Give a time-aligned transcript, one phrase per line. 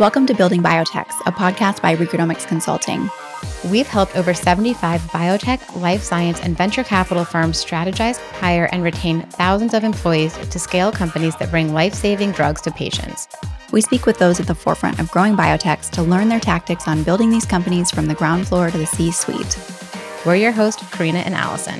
[0.00, 3.10] Welcome to Building Biotechs, a podcast by Recruitomics Consulting.
[3.70, 9.20] We've helped over 75 biotech, life science, and venture capital firms strategize, hire, and retain
[9.20, 13.28] thousands of employees to scale companies that bring life saving drugs to patients.
[13.72, 17.02] We speak with those at the forefront of growing biotechs to learn their tactics on
[17.02, 19.58] building these companies from the ground floor to the C suite.
[20.24, 21.78] We're your hosts, Carina and Alison.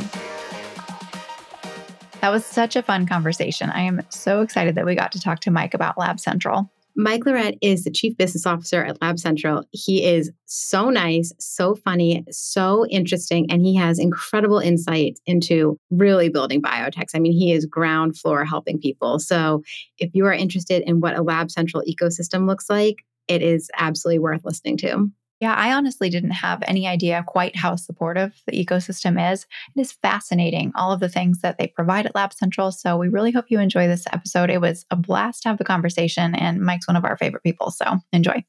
[2.21, 3.71] That was such a fun conversation.
[3.71, 6.71] I am so excited that we got to talk to Mike about Lab Central.
[6.97, 9.65] Mike LaRhette is the chief business officer at Lab Central.
[9.71, 16.29] He is so nice, so funny, so interesting, and he has incredible insight into really
[16.29, 17.11] building biotechs.
[17.15, 19.19] I mean, he is ground floor helping people.
[19.19, 19.63] So
[19.99, 24.19] if you are interested in what a Lab Central ecosystem looks like, it is absolutely
[24.19, 25.11] worth listening to.
[25.41, 29.47] Yeah, I honestly didn't have any idea quite how supportive the ecosystem is.
[29.75, 32.71] It is fascinating, all of the things that they provide at Lab Central.
[32.71, 34.51] So we really hope you enjoy this episode.
[34.51, 37.71] It was a blast to have the conversation, and Mike's one of our favorite people.
[37.71, 38.45] So enjoy.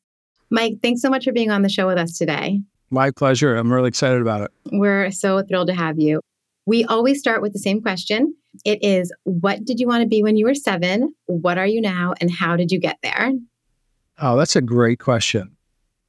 [0.49, 2.59] Mike, thanks so much for being on the show with us today.
[2.89, 3.55] My pleasure.
[3.55, 4.51] I'm really excited about it.
[4.73, 6.19] We're so thrilled to have you.
[6.65, 8.35] We always start with the same question.
[8.65, 11.15] It is What did you want to be when you were seven?
[11.27, 12.15] What are you now?
[12.19, 13.31] And how did you get there?
[14.19, 15.55] Oh, that's a great question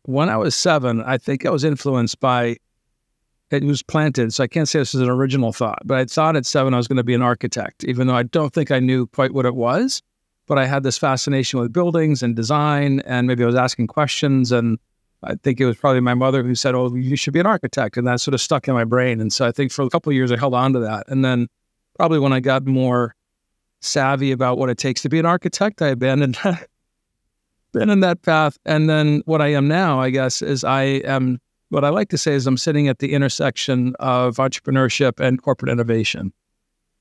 [0.05, 2.57] when I was seven, I think I was influenced by
[3.51, 4.33] it was planted.
[4.33, 6.79] So I can't say this is an original thought, but I thought at seven I
[6.79, 9.45] was going to be an architect, even though I don't think I knew quite what
[9.45, 10.03] it was.
[10.47, 14.51] But I had this fascination with buildings and design, and maybe I was asking questions.
[14.51, 14.79] And
[15.23, 17.97] I think it was probably my mother who said, Oh, you should be an architect.
[17.97, 19.21] And that sort of stuck in my brain.
[19.21, 21.05] And so I think for a couple of years I held on to that.
[21.09, 21.47] And then
[21.95, 23.15] probably when I got more
[23.81, 26.69] savvy about what it takes to be an architect, I abandoned that
[27.73, 28.59] been in that path.
[28.65, 31.41] And then what I am now, I guess, is I am
[31.73, 35.73] what I like to say is I'm sitting at the intersection of entrepreneurship and corporate
[35.73, 36.31] innovation.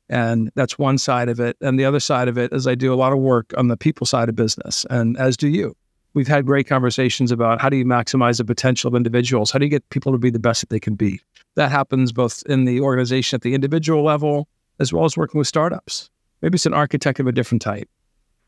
[0.10, 1.58] And that's one side of it.
[1.60, 3.76] And the other side of it is I do a lot of work on the
[3.76, 5.76] people side of business, and as do you.
[6.14, 9.52] We've had great conversations about how do you maximize the potential of individuals?
[9.52, 11.22] How do you get people to be the best that they can be?
[11.56, 14.48] That happens both in the organization at the individual level
[14.80, 16.10] as well as working with startups.
[16.42, 17.90] Maybe it's an architect of a different type.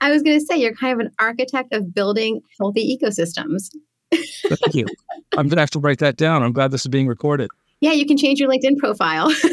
[0.02, 3.70] I was going to say you're kind of an architect of building healthy ecosystems.
[4.12, 4.86] Thank you.
[5.38, 6.44] I'm going to have to write that down.
[6.44, 7.50] I'm glad this is being recorded.
[7.80, 9.30] Yeah, you can change your LinkedIn profile.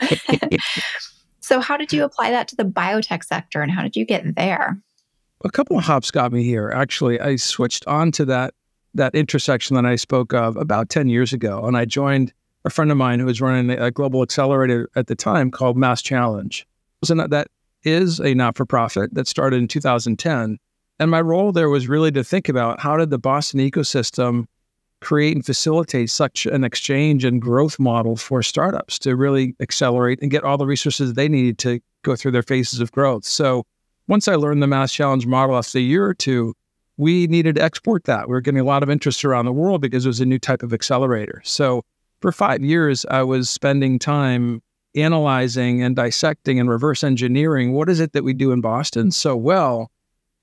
[1.40, 4.34] so, how did you apply that to the biotech sector and how did you get
[4.36, 4.78] there?
[5.44, 6.70] A couple of hops got me here.
[6.70, 8.54] Actually, I switched on to that
[8.94, 12.32] that intersection that I spoke of about 10 years ago and I joined
[12.64, 16.00] a friend of mine who was running a global accelerator at the time called Mass
[16.00, 16.66] Challenge.
[17.02, 17.48] Wasn't that
[17.86, 20.58] is a not for profit that started in 2010.
[20.98, 24.46] And my role there was really to think about how did the Boston ecosystem
[25.00, 30.30] create and facilitate such an exchange and growth model for startups to really accelerate and
[30.30, 33.24] get all the resources they needed to go through their phases of growth.
[33.24, 33.64] So
[34.08, 36.54] once I learned the Mass Challenge model after a year or two,
[36.96, 38.28] we needed to export that.
[38.28, 40.38] We were getting a lot of interest around the world because it was a new
[40.38, 41.42] type of accelerator.
[41.44, 41.84] So
[42.22, 44.62] for five years, I was spending time
[44.96, 49.36] analyzing and dissecting and reverse engineering what is it that we do in Boston so
[49.36, 49.90] well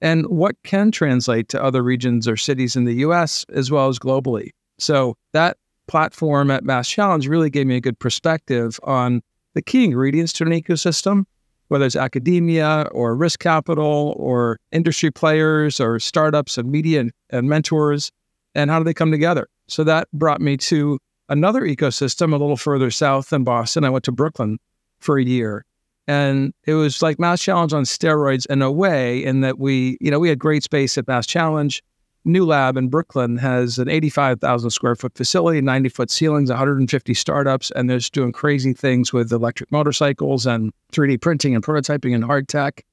[0.02, 3.98] and what can translate to other regions or cities in the US as well as
[3.98, 4.50] globally.
[4.78, 9.22] So that platform at Mass Challenge really gave me a good perspective on
[9.54, 11.26] the key ingredients to an ecosystem,
[11.70, 17.48] whether it's academia or risk capital or industry players or startups and media and, and
[17.48, 18.12] mentors,
[18.56, 19.48] and how do they come together.
[19.68, 21.00] So that brought me to
[21.30, 23.84] another ecosystem a little further south than Boston.
[23.84, 24.60] I went to Brooklyn
[25.00, 25.66] for a year.
[26.08, 30.12] And it was like Mass Challenge on steroids in a way, in that we, you
[30.12, 31.82] know, we had great space at Mass Challenge.
[32.26, 37.72] New Lab in Brooklyn has an 85,000 square foot facility, 90 foot ceilings, 150 startups,
[37.72, 42.24] and they're just doing crazy things with electric motorcycles and 3D printing and prototyping and
[42.24, 42.86] hard tech.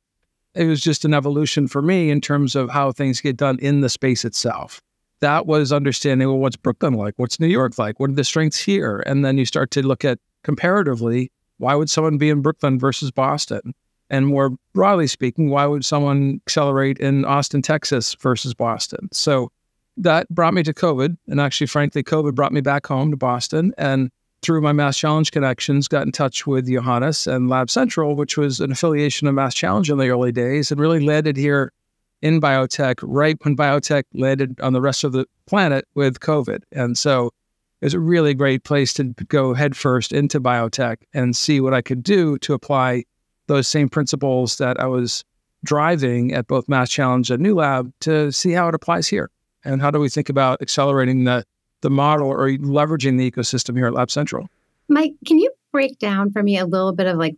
[0.54, 3.82] It was just an evolution for me in terms of how things get done in
[3.82, 4.80] the space itself
[5.20, 7.14] that was understanding well, what's Brooklyn like?
[7.16, 8.00] What's New York like?
[8.00, 9.02] What are the strengths here?
[9.06, 13.10] And then you start to look at comparatively, why would someone be in Brooklyn versus
[13.10, 13.74] Boston?
[14.08, 19.08] And more broadly speaking, why would someone accelerate in Austin, Texas versus Boston?
[19.12, 19.52] So
[19.96, 21.16] that brought me to COVID.
[21.28, 23.72] And actually, frankly, COVID brought me back home to Boston.
[23.78, 24.10] And
[24.42, 28.58] through my Mass Challenge connections, got in touch with Johannes and Lab Central, which was
[28.58, 31.72] an affiliation of Mass Challenge in the early days, and really landed here
[32.22, 36.62] in biotech right when biotech landed on the rest of the planet with COVID.
[36.72, 37.32] And so
[37.80, 41.80] it was a really great place to go headfirst into biotech and see what I
[41.80, 43.04] could do to apply
[43.46, 45.24] those same principles that I was
[45.64, 49.30] driving at both Mass Challenge and New Lab to see how it applies here.
[49.64, 51.44] And how do we think about accelerating the,
[51.80, 54.48] the model or leveraging the ecosystem here at Lab Central?
[54.88, 57.36] Mike, can you break down for me a little bit of like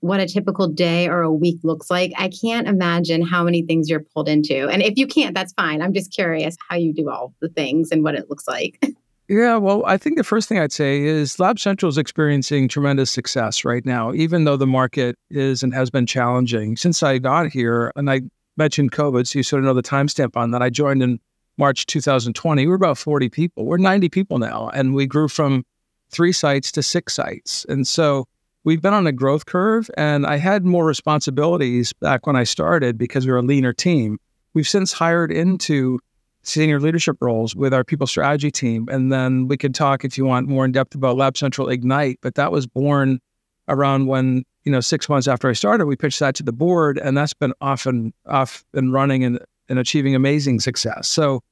[0.00, 3.88] what a typical day or a week looks like, I can't imagine how many things
[3.88, 4.68] you're pulled into.
[4.68, 5.82] And if you can't, that's fine.
[5.82, 8.82] I'm just curious how you do all the things and what it looks like.
[9.30, 13.12] Yeah, well, I think the first thing I'd say is Lab Central is experiencing tremendous
[13.12, 16.76] success right now, even though the market is and has been challenging.
[16.76, 18.22] Since I got here, and I
[18.56, 20.62] mentioned COVID, so you sort of know the timestamp on that.
[20.62, 21.20] I joined in
[21.58, 22.66] March 2020.
[22.66, 23.66] We're about 40 people.
[23.66, 25.64] We're 90 people now, and we grew from
[26.10, 27.64] three sites to six sites.
[27.68, 28.26] And so
[28.64, 32.98] we've been on a growth curve, and I had more responsibilities back when I started
[32.98, 34.18] because we were a leaner team.
[34.54, 36.00] We've since hired into
[36.42, 38.88] senior leadership roles with our people strategy team.
[38.90, 42.18] And then we could talk if you want more in depth about Lab Central Ignite,
[42.22, 43.20] but that was born
[43.68, 46.98] around when, you know, six months after I started, we pitched that to the board
[46.98, 51.08] and that's been off and off and running and, and achieving amazing success.
[51.08, 51.42] So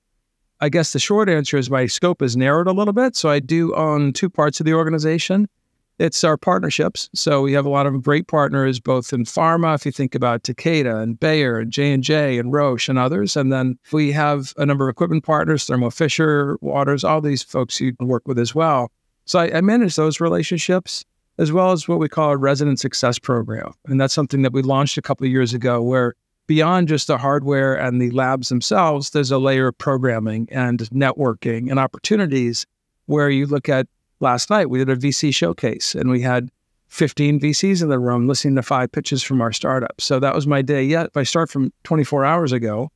[0.60, 3.14] I guess the short answer is my scope is narrowed a little bit.
[3.14, 5.48] So I do own two parts of the organization
[5.98, 7.10] it's our partnerships.
[7.14, 9.74] So we have a lot of great partners, both in pharma.
[9.74, 13.36] If you think about Takeda and Bayer and J and J and Roche and others,
[13.36, 17.80] and then we have a number of equipment partners, Thermo Fisher, Waters, all these folks
[17.80, 18.90] you work with as well.
[19.24, 21.04] So I, I manage those relationships
[21.38, 24.62] as well as what we call a resident success program, and that's something that we
[24.62, 26.14] launched a couple of years ago, where
[26.48, 31.70] beyond just the hardware and the labs themselves, there's a layer of programming and networking
[31.70, 32.66] and opportunities
[33.06, 33.86] where you look at
[34.20, 36.50] last night we did a VC showcase and we had
[36.88, 40.00] 15 VCs in the room listening to five pitches from our startup.
[40.00, 40.82] So that was my day.
[40.82, 42.90] Yet if I start from 24 hours ago,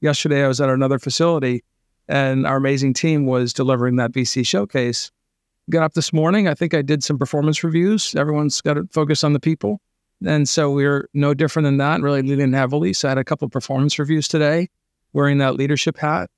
[0.00, 1.64] yesterday I was at another facility
[2.08, 5.10] and our amazing team was delivering that VC showcase.
[5.70, 6.46] Got up this morning.
[6.46, 8.14] I think I did some performance reviews.
[8.14, 9.80] Everyone's got to focus on the people.
[10.24, 12.92] And so we're no different than that, really leading heavily.
[12.92, 14.68] So I had a couple of performance reviews today,
[15.12, 16.30] wearing that leadership hat.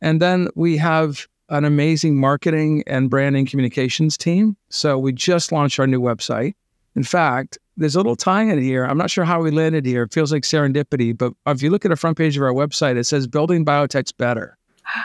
[0.00, 4.56] And then we have an amazing marketing and branding communications team.
[4.70, 6.54] So we just launched our new website.
[6.96, 8.84] In fact, there's a little tie in here.
[8.84, 10.02] I'm not sure how we landed here.
[10.02, 12.96] It feels like serendipity, but if you look at the front page of our website,
[12.96, 14.56] it says building biotechs better.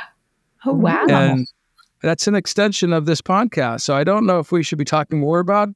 [0.66, 1.06] Oh, wow.
[1.08, 1.48] And
[2.02, 3.82] that's an extension of this podcast.
[3.82, 5.70] So I don't know if we should be talking more about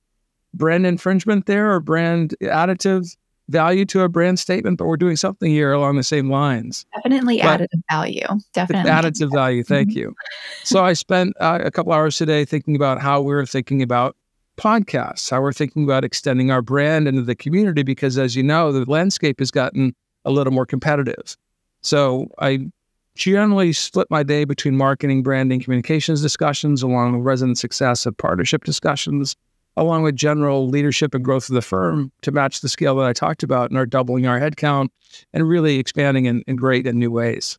[0.53, 3.15] brand infringement there or brand additive
[3.51, 6.85] value to a brand statement, but we're doing something here along the same lines.
[6.95, 8.27] Definitely but additive value.
[8.53, 8.89] Definitely.
[8.89, 9.63] Additive value.
[9.63, 9.99] Thank mm-hmm.
[9.99, 10.15] you.
[10.63, 14.15] So I spent uh, a couple hours today thinking about how we're thinking about
[14.57, 18.71] podcasts, how we're thinking about extending our brand into the community, because as you know,
[18.71, 19.93] the landscape has gotten
[20.25, 21.35] a little more competitive.
[21.81, 22.67] So I
[23.15, 28.63] generally split my day between marketing, branding, communications discussions, along with resident success of partnership
[28.63, 29.35] discussions
[29.77, 33.13] along with general leadership and growth of the firm to match the scale that I
[33.13, 34.89] talked about and are doubling our headcount
[35.33, 37.57] and really expanding in, in great and new ways.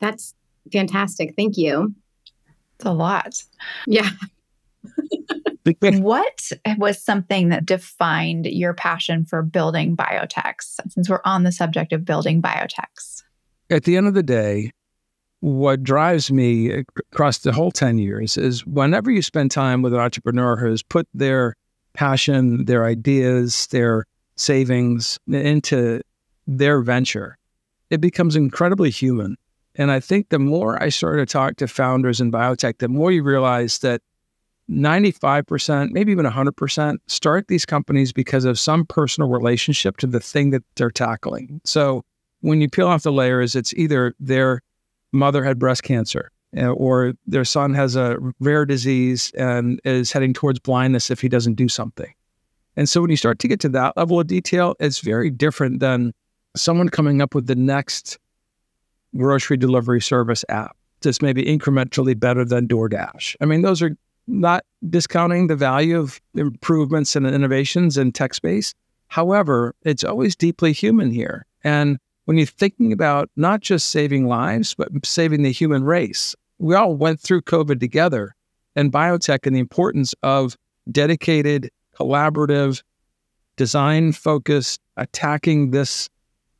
[0.00, 0.34] That's
[0.72, 1.34] fantastic.
[1.36, 1.94] Thank you.
[2.76, 3.42] It's a lot.
[3.86, 4.08] Yeah.
[5.98, 11.92] what was something that defined your passion for building biotechs since we're on the subject
[11.92, 13.22] of building biotechs?
[13.68, 14.72] At the end of the day,
[15.40, 16.70] what drives me
[17.12, 20.82] across the whole 10 years is whenever you spend time with an entrepreneur who has
[20.82, 21.56] put their
[21.94, 24.06] passion, their ideas, their
[24.36, 26.00] savings into
[26.46, 27.38] their venture,
[27.88, 29.36] it becomes incredibly human.
[29.76, 33.10] And I think the more I started to talk to founders in biotech, the more
[33.10, 34.02] you realize that
[34.70, 40.50] 95%, maybe even 100%, start these companies because of some personal relationship to the thing
[40.50, 41.60] that they're tackling.
[41.64, 42.04] So
[42.40, 44.60] when you peel off the layers, it's either their
[45.12, 50.32] mother had breast cancer uh, or their son has a rare disease and is heading
[50.32, 52.12] towards blindness if he doesn't do something.
[52.76, 55.80] And so when you start to get to that level of detail, it's very different
[55.80, 56.12] than
[56.56, 58.18] someone coming up with the next
[59.16, 63.36] grocery delivery service app that's maybe incrementally better than DoorDash.
[63.40, 68.74] I mean, those are not discounting the value of improvements and innovations in tech space.
[69.08, 71.46] However, it's always deeply human here.
[71.64, 76.34] And when you're thinking about not just saving lives, but saving the human race.
[76.58, 78.34] We all went through COVID together,
[78.76, 80.56] and biotech and the importance of
[80.90, 82.82] dedicated, collaborative,
[83.56, 86.08] design focused attacking this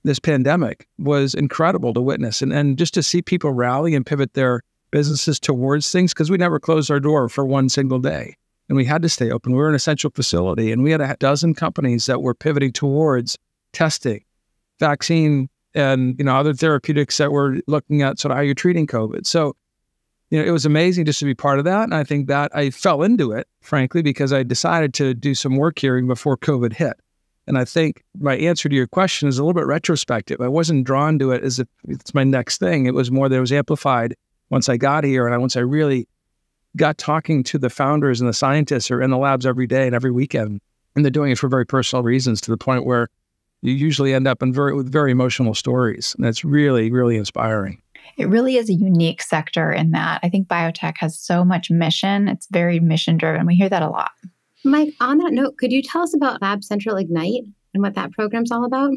[0.03, 4.33] this pandemic was incredible to witness and, and just to see people rally and pivot
[4.35, 8.35] their businesses towards things because we never closed our door for one single day
[8.69, 9.53] and we had to stay open.
[9.53, 13.37] We were an essential facility and we had a dozen companies that were pivoting towards
[13.73, 14.25] testing,
[14.81, 18.87] vaccine and you know other therapeutics that were looking at sort of how you're treating
[18.87, 19.25] COVID.
[19.27, 19.55] So,
[20.31, 22.51] you know, it was amazing just to be part of that, and I think that
[22.55, 26.73] I fell into it, frankly, because I decided to do some work here before COVID
[26.73, 26.99] hit.
[27.47, 30.41] And I think my answer to your question is a little bit retrospective.
[30.41, 32.87] I wasn't drawn to it as if it's my next thing.
[32.87, 34.15] It was more that it was amplified
[34.51, 36.07] once I got here, and I, once I really
[36.77, 39.87] got talking to the founders and the scientists who are in the labs every day
[39.87, 40.61] and every weekend
[40.95, 43.09] And they're doing it for very personal reasons to the point where
[43.63, 46.15] you usually end up in very with very emotional stories.
[46.17, 47.81] And that's really, really inspiring.
[48.17, 52.29] It really is a unique sector in that I think biotech has so much mission.
[52.29, 53.47] It's very mission driven.
[53.47, 54.11] We hear that a lot.
[54.65, 58.13] Mike, on that note, could you tell us about Lab Central Ignite and what that
[58.13, 58.93] program's all about?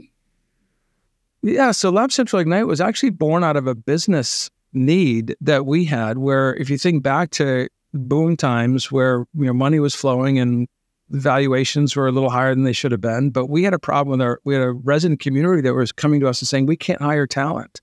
[1.41, 5.86] Yeah, so Lab Central Ignite was actually born out of a business need that we
[5.86, 10.39] had where if you think back to boom times where you know money was flowing
[10.39, 10.67] and
[11.13, 14.20] valuations were a little higher than they should have been, but we had a problem
[14.20, 16.75] with our we had a resident community that was coming to us and saying we
[16.75, 17.82] can't hire talent.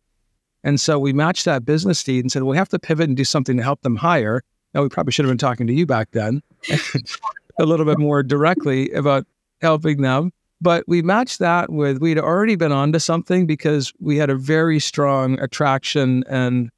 [0.62, 3.24] And so we matched that business need and said, we have to pivot and do
[3.24, 4.42] something to help them hire.
[4.74, 6.42] Now, we probably should have been talking to you back then
[7.58, 9.26] a little bit more directly about
[9.62, 10.32] helping them.
[10.60, 14.78] But we matched that with, we'd already been onto something because we had a very
[14.78, 16.70] strong attraction and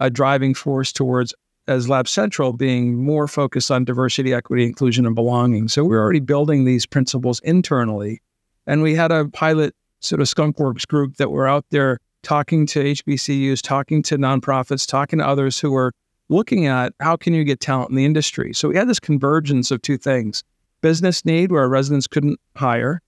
[0.00, 1.34] a driving force towards,
[1.68, 5.68] as Lab Central, being more focused on diversity, equity, inclusion, and belonging.
[5.68, 8.20] So we we're already building these principles internally.
[8.66, 12.82] And we had a pilot sort of skunkworks group that were out there talking to
[12.82, 15.92] HBCUs, talking to nonprofits, talking to others who were
[16.28, 18.52] looking at how can you get talent in the industry.
[18.52, 20.42] So we had this convergence of two things
[20.82, 23.00] business need where our residents couldn't hire.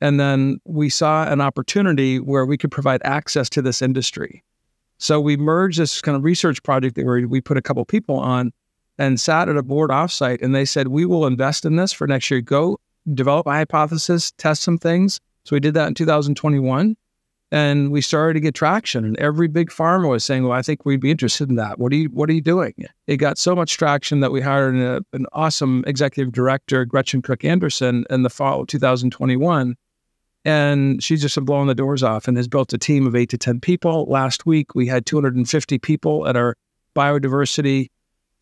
[0.00, 4.42] And then we saw an opportunity where we could provide access to this industry.
[5.02, 8.52] So we merged this kind of research project that we, put a couple people on
[8.98, 12.06] and sat at a board offsite and they said, we will invest in this for
[12.06, 12.40] next year.
[12.40, 12.78] Go
[13.12, 15.18] develop a hypothesis, test some things.
[15.44, 16.96] So we did that in 2021
[17.50, 20.86] and we started to get traction and every big pharma was saying well i think
[20.86, 22.72] we'd be interested in that what are you what are you doing
[23.06, 24.74] it got so much traction that we hired
[25.12, 29.76] an awesome executive director gretchen cook anderson in the fall of 2021
[30.44, 33.38] and she's just blowing the doors off and has built a team of 8 to
[33.38, 36.56] 10 people last week we had 250 people at our
[36.94, 37.90] biodiversity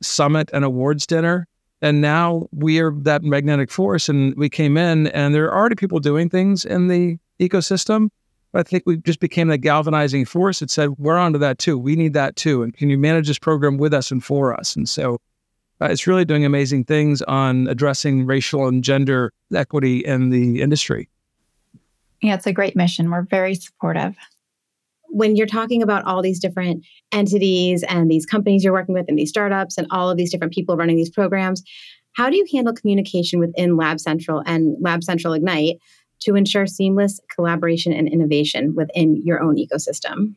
[0.03, 1.47] summit and awards dinner
[1.83, 5.77] and now we are that magnetic force and we came in and there are already
[5.77, 8.09] people doing things in the ecosystem
[8.53, 11.79] but I think we just became that galvanizing force that said, we're onto that too.
[11.79, 12.63] We need that too.
[12.63, 14.75] And can you manage this program with us and for us?
[14.75, 15.19] And so
[15.81, 21.09] uh, it's really doing amazing things on addressing racial and gender equity in the industry.
[22.23, 23.11] Yeah, it's a great mission.
[23.11, 24.17] We're very supportive.
[25.09, 29.19] When you're talking about all these different entities and these companies you're working with and
[29.19, 31.63] these startups and all of these different people running these programs,
[32.13, 35.79] how do you handle communication within Lab Central and Lab Central Ignite
[36.21, 40.35] to ensure seamless collaboration and innovation within your own ecosystem?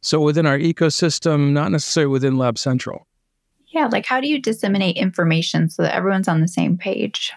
[0.00, 3.06] So, within our ecosystem, not necessarily within Lab Central.
[3.68, 7.32] Yeah, like how do you disseminate information so that everyone's on the same page?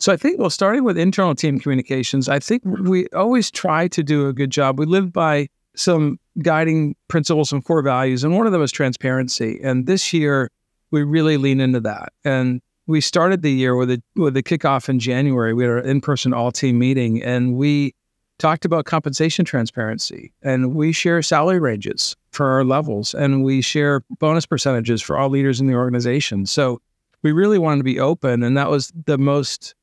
[0.00, 4.02] So I think, well, starting with internal team communications, I think we always try to
[4.02, 4.78] do a good job.
[4.78, 9.60] We live by some guiding principles and core values, and one of them is transparency.
[9.62, 10.50] And this year,
[10.90, 12.12] we really lean into that.
[12.24, 15.52] And we started the year with a with a kickoff in January.
[15.52, 17.94] We had an in person all team meeting, and we
[18.38, 24.02] talked about compensation transparency, and we share salary ranges for our levels, and we share
[24.18, 26.46] bonus percentages for all leaders in the organization.
[26.46, 26.80] So
[27.22, 29.74] we really wanted to be open, and that was the most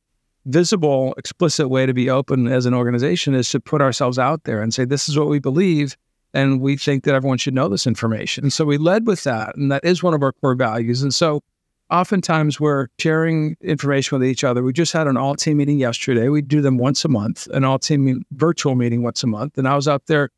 [0.45, 4.61] visible, explicit way to be open as an organization is to put ourselves out there
[4.61, 5.95] and say, "This is what we believe."
[6.33, 8.43] And we think that everyone should know this information.
[8.43, 9.55] And so we led with that.
[9.55, 11.01] And that is one of our core values.
[11.01, 11.41] And so
[11.89, 14.61] oftentimes we're sharing information with each other.
[14.61, 16.27] We just had an all team meeting yesterday.
[16.27, 19.57] We do them once a month, an all team virtual meeting once a month.
[19.57, 20.29] And I was out there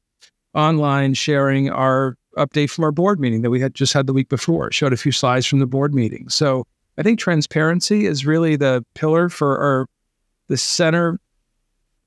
[0.54, 4.30] online sharing our update from our board meeting that we had just had the week
[4.30, 6.30] before, showed a few slides from the board meeting.
[6.30, 6.68] So
[7.00, 9.88] I think transparency is really the pillar for our
[10.48, 11.20] the center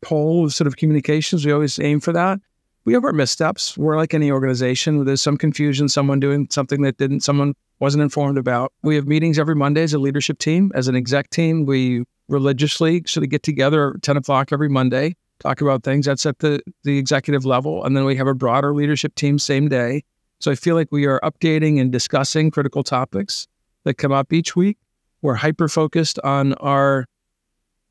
[0.03, 1.45] pole of sort of communications.
[1.45, 2.41] We always aim for that.
[2.85, 3.77] We have our missteps.
[3.77, 5.05] We're like any organization.
[5.05, 8.73] There's some confusion, someone doing something that didn't, someone wasn't informed about.
[8.83, 10.73] We have meetings every Monday as a leadership team.
[10.75, 15.15] As an exec team, we religiously sort of get together at 10 o'clock every Monday,
[15.41, 16.07] talk about things.
[16.07, 17.85] That's at the, the executive level.
[17.85, 20.03] And then we have a broader leadership team same day.
[20.39, 23.47] So I feel like we are updating and discussing critical topics
[23.85, 24.79] that come up each week.
[25.21, 27.05] We're hyper focused on our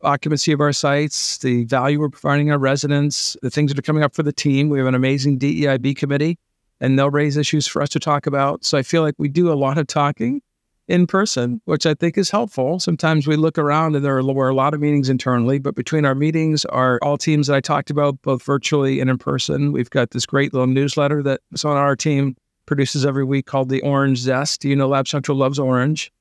[0.03, 4.03] occupancy of our sites, the value we're providing our residents, the things that are coming
[4.03, 4.69] up for the team.
[4.69, 6.37] We have an amazing DEIB committee
[6.81, 8.63] and they'll raise issues for us to talk about.
[8.63, 10.41] So I feel like we do a lot of talking
[10.87, 12.79] in person, which I think is helpful.
[12.79, 16.03] Sometimes we look around and there are, were a lot of meetings internally, but between
[16.03, 19.89] our meetings, our all teams that I talked about, both virtually and in person, we've
[19.89, 24.17] got this great little newsletter that on our team produces every week called the Orange
[24.17, 24.65] Zest.
[24.65, 26.11] You know, Lab Central loves orange.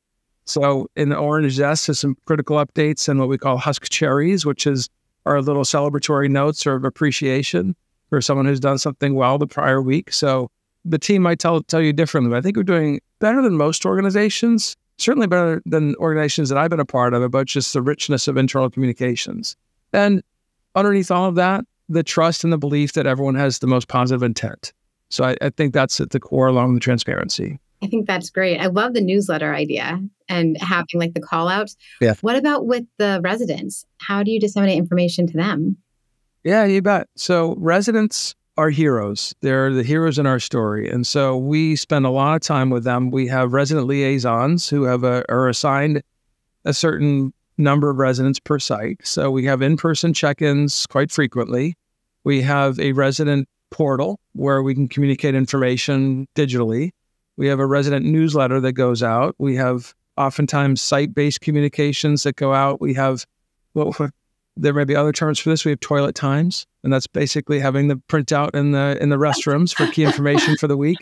[0.49, 4.47] So in the Orange Zest is some critical updates and what we call Husk Cherries,
[4.47, 4.89] which is
[5.27, 7.77] our little celebratory notes or appreciation
[8.09, 10.13] for someone who's done something well the prior week.
[10.13, 10.51] So
[10.85, 12.31] the team might tell tell you differently.
[12.31, 16.71] But I think we're doing better than most organizations certainly better than organizations that I've
[16.71, 19.57] been a part of about just the richness of internal communications.
[19.93, 20.23] And
[20.75, 24.23] underneath all of that, the trust and the belief that everyone has the most positive
[24.23, 24.73] intent.
[25.09, 27.59] So I, I think that's at the core along the transparency.
[27.83, 28.59] I think that's great.
[28.59, 31.77] I love the newsletter idea and having like the call outs.
[32.01, 32.15] Yeah.
[32.21, 33.85] What about with the residents?
[33.99, 35.77] How do you disseminate information to them?
[36.45, 37.09] Yeah, you bet.
[37.17, 39.35] So residents are heroes.
[39.41, 40.91] They're the heroes in our story.
[40.91, 43.11] And so we spend a lot of time with them.
[43.11, 46.03] We have resident liaisons who have a, are assigned
[46.65, 48.99] a certain number of residents per site.
[49.05, 51.77] So we have in-person check-ins quite frequently.
[52.25, 56.91] We have a resident portal where we can communicate information digitally.
[57.39, 59.37] We have a resident newsletter that goes out.
[59.39, 62.81] We have oftentimes site-based communications that go out.
[62.81, 63.25] We have
[63.75, 63.95] well,
[64.57, 65.65] there may be other terms for this.
[65.65, 69.73] We have toilet times, and that's basically having the printout in the in the restrooms
[69.73, 70.99] for key information for the week.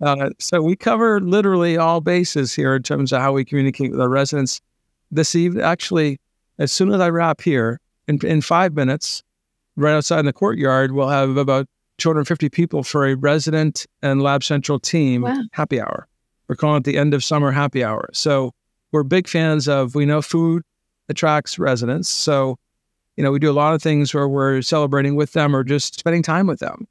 [0.00, 4.00] Uh, so we cover literally all bases here in terms of how we communicate with
[4.00, 4.60] our residents.
[5.12, 6.18] This evening, actually,
[6.58, 7.78] as soon as I wrap here,
[8.08, 9.22] in, in five minutes,
[9.76, 14.42] right outside in the courtyard, we'll have about 250 people for a resident and Lab
[14.42, 15.42] Central team Wow.
[15.52, 16.08] happy hour.
[16.48, 18.08] We're calling it the end of summer happy hour.
[18.12, 18.52] So
[18.92, 20.62] we're big fans of, we know food
[21.08, 22.08] attracts residents.
[22.08, 22.58] So,
[23.16, 25.98] you know, we do a lot of things where we're celebrating with them or just
[25.98, 26.86] spending time with them.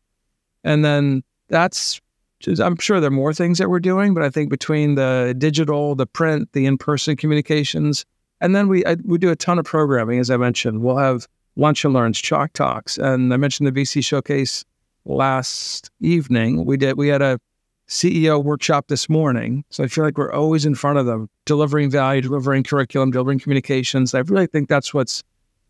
[0.63, 2.00] And then that's,
[2.39, 5.36] just, I'm sure there are more things that we're doing, but I think between the
[5.38, 8.05] digital, the print, the in person communications,
[8.39, 10.81] and then we, I, we do a ton of programming, as I mentioned.
[10.81, 12.98] We'll have lunch and learns, chalk talks.
[12.98, 14.65] And I mentioned the VC showcase
[15.05, 16.65] last evening.
[16.65, 17.39] We did, we had a
[17.88, 19.65] CEO workshop this morning.
[19.70, 23.39] So I feel like we're always in front of them, delivering value, delivering curriculum, delivering
[23.39, 24.15] communications.
[24.15, 25.24] I really think that's what's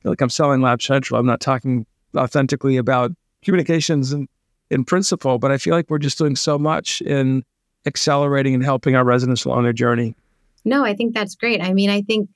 [0.03, 1.19] like I'm selling Lab Central.
[1.19, 1.85] I'm not talking
[2.15, 3.11] authentically about
[3.43, 4.27] communications in,
[4.69, 7.43] in principle, but I feel like we're just doing so much in
[7.85, 10.15] accelerating and helping our residents along their journey.
[10.63, 11.61] No, I think that's great.
[11.61, 12.29] I mean, I think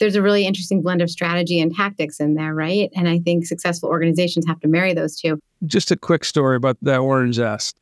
[0.00, 2.90] there's a really interesting blend of strategy and tactics in there, right?
[2.96, 5.38] And I think successful organizations have to marry those two.
[5.66, 7.78] Just a quick story about that orange zest.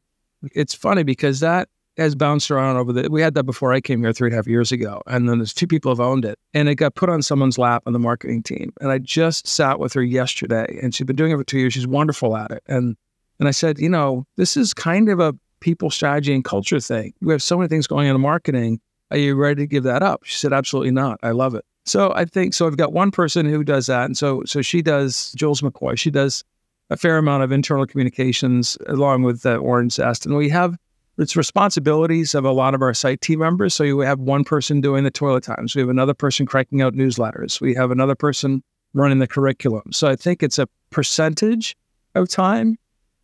[0.53, 3.09] It's funny because that has bounced around over the.
[3.11, 5.39] We had that before I came here three and a half years ago, and then
[5.39, 7.99] there's two people have owned it, and it got put on someone's lap on the
[7.99, 8.73] marketing team.
[8.81, 11.73] And I just sat with her yesterday, and she's been doing it for two years.
[11.73, 12.97] She's wonderful at it, and
[13.39, 17.15] and I said, you know, this is kind of a people strategy and culture thing.
[17.21, 18.81] We have so many things going on in marketing.
[19.11, 20.25] Are you ready to give that up?
[20.25, 21.19] She said, absolutely not.
[21.23, 21.65] I love it.
[21.89, 22.67] So I think so.
[22.67, 25.33] I've got one person who does that, and so so she does.
[25.33, 25.99] Jules McCoy.
[25.99, 26.45] She does
[26.91, 30.77] a fair amount of internal communications along with the Orange Zest, and we have
[31.19, 33.75] it's responsibilities of a lot of our site team members.
[33.75, 35.75] So you have one person doing the toilet times.
[35.75, 37.61] We have another person cranking out newsletters.
[37.61, 38.63] We have another person
[38.95, 39.93] running the curriculum.
[39.93, 41.77] So I think it's a percentage
[42.15, 42.79] of time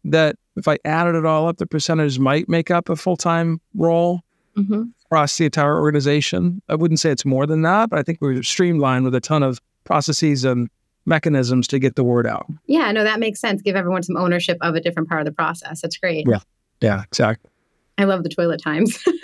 [0.04, 3.60] that if I added it all up, the percentage might make up a full time
[3.74, 4.24] role
[4.56, 4.82] Mm-hmm.
[5.14, 6.60] Across the entire organization.
[6.68, 9.44] I wouldn't say it's more than that, but I think we're streamlined with a ton
[9.44, 10.68] of processes and
[11.06, 12.46] mechanisms to get the word out.
[12.66, 13.62] Yeah, no, that makes sense.
[13.62, 15.82] Give everyone some ownership of a different part of the process.
[15.82, 16.26] That's great.
[16.28, 16.40] Yeah.
[16.80, 17.48] Yeah, exactly.
[17.96, 18.98] I love the toilet times.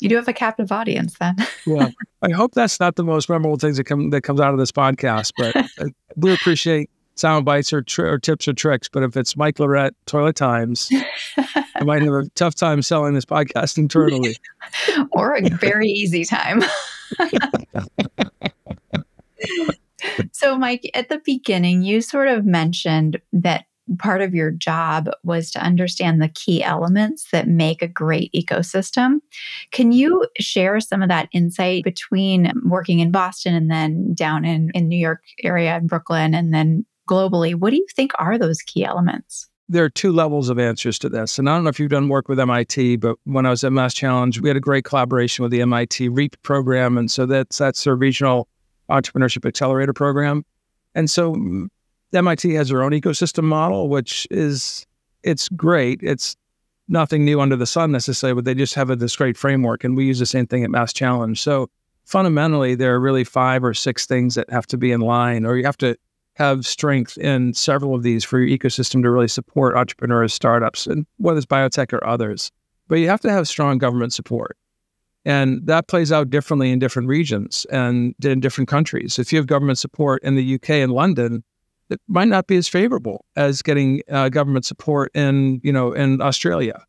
[0.00, 1.36] You do have a captive audience then.
[1.66, 4.58] Well, I hope that's not the most memorable things that come that comes out of
[4.58, 8.88] this podcast, but I do appreciate sound bites or, tr- or tips or tricks.
[8.88, 10.90] But if it's Mike LaRhette, Toilet Times,
[11.76, 14.36] I might have a tough time selling this podcast internally.
[15.12, 16.62] or a very easy time.
[20.32, 23.66] so, Mike, at the beginning, you sort of mentioned that
[23.98, 29.18] part of your job was to understand the key elements that make a great ecosystem.
[29.70, 34.70] Can you share some of that insight between working in Boston and then down in,
[34.74, 37.54] in New York area in Brooklyn and then globally?
[37.54, 39.48] What do you think are those key elements?
[39.72, 41.38] there are two levels of answers to this.
[41.38, 43.72] And I don't know if you've done work with MIT, but when I was at
[43.72, 46.98] Mass Challenge, we had a great collaboration with the MIT REAP program.
[46.98, 48.48] And so that's that's their regional
[48.90, 50.44] entrepreneurship accelerator program.
[50.94, 51.68] And so mm,
[52.12, 54.86] MIT has their own ecosystem model, which is
[55.22, 56.00] it's great.
[56.02, 56.36] It's
[56.88, 59.84] nothing new under the sun necessarily, but they just have a, this great framework.
[59.84, 61.40] And we use the same thing at Mass Challenge.
[61.40, 61.70] So
[62.04, 65.56] fundamentally, there are really five or six things that have to be in line, or
[65.56, 65.96] you have to
[66.34, 71.06] have strength in several of these for your ecosystem to really support entrepreneurs, startups, and
[71.18, 72.50] whether it's biotech or others.
[72.88, 74.56] But you have to have strong government support.
[75.24, 79.18] And that plays out differently in different regions and in different countries.
[79.18, 81.44] If you have government support in the UK and London,
[81.90, 86.20] it might not be as favorable as getting uh, government support in, you know, in
[86.20, 86.84] Australia.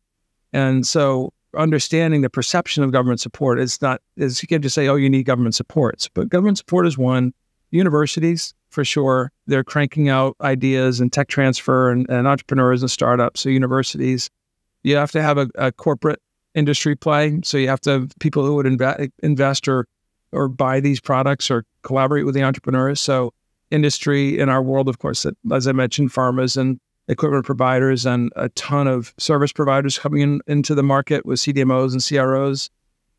[0.52, 4.88] And so understanding the perception of government support is not is you can't just say,
[4.88, 6.08] oh, you need government supports.
[6.08, 7.32] But government support is one.
[7.74, 13.40] Universities, for sure, they're cranking out ideas and tech transfer and, and entrepreneurs and startups.
[13.40, 14.30] So universities,
[14.84, 16.20] you have to have a, a corporate
[16.54, 17.40] industry play.
[17.42, 19.86] So you have to have people who would inve- invest or
[20.32, 23.00] or buy these products or collaborate with the entrepreneurs.
[23.00, 23.32] So
[23.70, 28.48] industry in our world, of course, as I mentioned, pharmas and equipment providers and a
[28.50, 32.70] ton of service providers coming in into the market with CDMOs and CROs.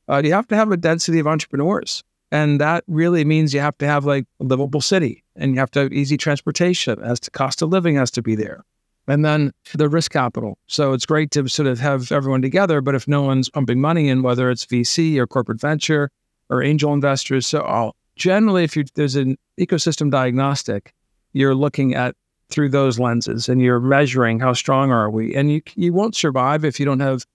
[0.10, 2.04] Uh, you have to have a density of entrepreneurs.
[2.32, 5.72] And that really means you have to have like a livable city and you have
[5.72, 8.64] to have easy transportation as to cost of living has to be there.
[9.08, 10.58] And then the risk capital.
[10.68, 14.10] So it's great to sort of have everyone together, but if no one's pumping money
[14.10, 16.10] in, whether it's VC or corporate venture
[16.50, 20.94] or angel investors, so all generally, if you, there's an ecosystem diagnostic,
[21.34, 22.16] you're looking at
[22.50, 25.36] through those lenses and you're measuring how strong are we.
[25.36, 27.26] And you you won't survive if you don't have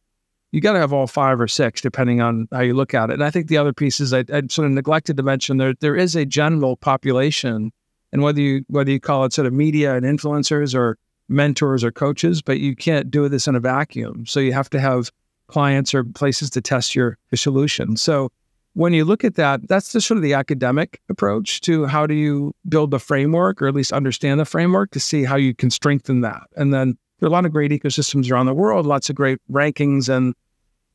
[0.53, 3.15] you got to have all five or six, depending on how you look at it.
[3.15, 5.75] And I think the other piece is I, I sort of neglected to mention there
[5.81, 7.73] there is a general population,
[8.13, 11.93] and whether you whether you call it sort of media and influencers or mentors or
[11.93, 14.27] coaches, but you can't do this in a vacuum.
[14.27, 15.11] So you have to have
[15.47, 17.97] clients or places to test your, your solution.
[17.97, 18.31] So
[18.75, 22.15] when you look at that, that's just sort of the academic approach to how do
[22.15, 25.71] you build the framework or at least understand the framework to see how you can
[25.71, 26.43] strengthen that.
[26.57, 29.39] And then there are a lot of great ecosystems around the world, lots of great
[29.51, 30.35] rankings and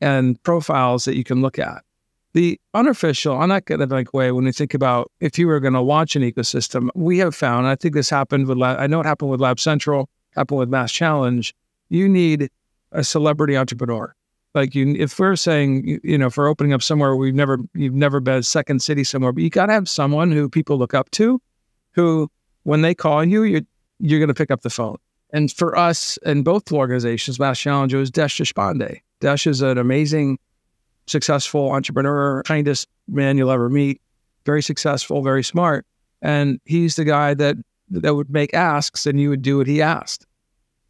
[0.00, 1.82] and profiles that you can look at.
[2.34, 6.22] The unofficial, unacademic way, when you think about if you were going to launch an
[6.22, 9.58] ecosystem, we have found, I think this happened with, I know it happened with Lab
[9.58, 11.54] Central, happened with Mass Challenge,
[11.88, 12.50] you need
[12.92, 14.14] a celebrity entrepreneur.
[14.54, 18.20] Like you, if we're saying, you know, for opening up somewhere we've never, you've never
[18.20, 21.10] been a second city somewhere, but you got to have someone who people look up
[21.12, 21.40] to,
[21.92, 22.30] who,
[22.64, 23.62] when they call you, you're
[23.98, 24.98] you're going to pick up the phone.
[25.36, 29.02] And for us and both organizations, Mass Challenge was Desh Deshpande.
[29.20, 30.38] Desh is an amazing,
[31.06, 34.00] successful entrepreneur, kindest man you'll ever meet,
[34.46, 35.84] very successful, very smart.
[36.22, 37.56] And he's the guy that
[37.90, 40.26] that would make asks and you would do what he asked.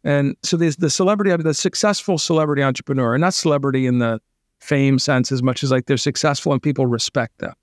[0.05, 4.21] And so there's the celebrity, the successful celebrity entrepreneur, and not celebrity in the
[4.59, 7.53] fame sense as much as like they're successful and people respect them.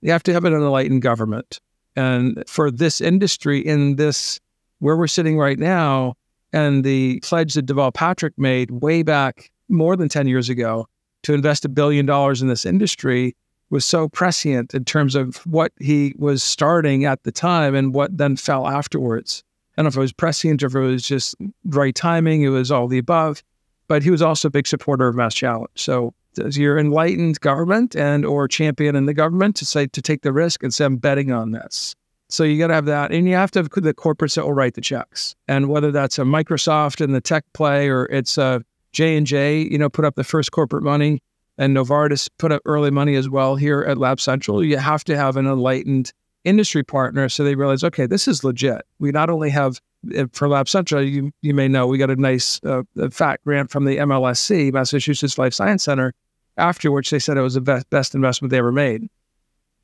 [0.00, 1.60] You have to have an enlightened government.
[1.94, 4.40] And for this industry in this
[4.84, 6.14] where we're sitting right now
[6.52, 10.86] and the pledge that Deval Patrick made way back more than 10 years ago
[11.22, 13.34] to invest a billion dollars in this industry
[13.70, 18.14] was so prescient in terms of what he was starting at the time and what
[18.18, 19.42] then fell afterwards.
[19.72, 22.50] I don't know if it was prescient or if it was just right timing, it
[22.50, 23.42] was all the above,
[23.88, 25.70] but he was also a big supporter of Mass Challenge.
[25.76, 30.20] So does your enlightened government and or champion in the government to say to take
[30.20, 31.96] the risk and say I'm betting on this.
[32.34, 34.52] So you got to have that, and you have to have the corporates that will
[34.52, 35.36] write the checks.
[35.46, 39.60] And whether that's a Microsoft and the tech play, or it's a J and J,
[39.60, 41.22] you know, put up the first corporate money,
[41.58, 44.64] and Novartis put up early money as well here at Lab Central.
[44.64, 48.82] You have to have an enlightened industry partner so they realize, okay, this is legit.
[48.98, 49.80] We not only have
[50.12, 53.70] eh, for Lab Central, you you may know we got a nice uh, fat grant
[53.70, 56.12] from the MLSC, Massachusetts Life Science Center,
[56.56, 59.08] after which they said it was the best investment they ever made.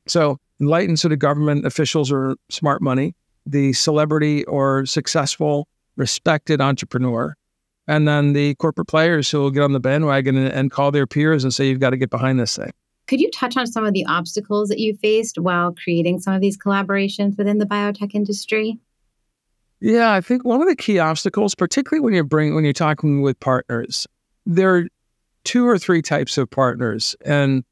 [0.07, 7.35] So enlightened sort of government officials or smart money, the celebrity or successful, respected entrepreneur,
[7.87, 11.07] and then the corporate players who will get on the bandwagon and, and call their
[11.07, 12.71] peers and say, you've got to get behind this thing.
[13.07, 16.39] Could you touch on some of the obstacles that you faced while creating some of
[16.39, 18.79] these collaborations within the biotech industry?
[19.81, 23.23] Yeah, I think one of the key obstacles, particularly when you're bring when you're talking
[23.23, 24.07] with partners,
[24.45, 24.87] there are
[25.43, 27.63] two or three types of partners, and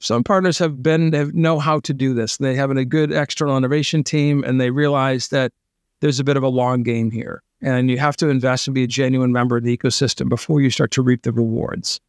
[0.00, 2.36] some partners have been have know how to do this.
[2.36, 5.52] They have a good external innovation team, and they realize that
[6.00, 8.84] there's a bit of a long game here, and you have to invest and be
[8.84, 12.00] a genuine member of the ecosystem before you start to reap the rewards.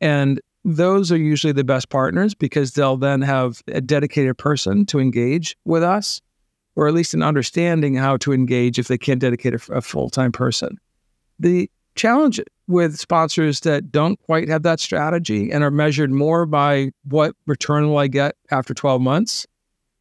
[0.00, 5.00] And those are usually the best partners because they'll then have a dedicated person to
[5.00, 6.20] engage with us,
[6.76, 10.10] or at least an understanding how to engage if they can't dedicate a, a full
[10.10, 10.78] time person.
[11.38, 16.90] The challenge with sponsors that don't quite have that strategy and are measured more by
[17.04, 19.46] what return will I get after 12 months.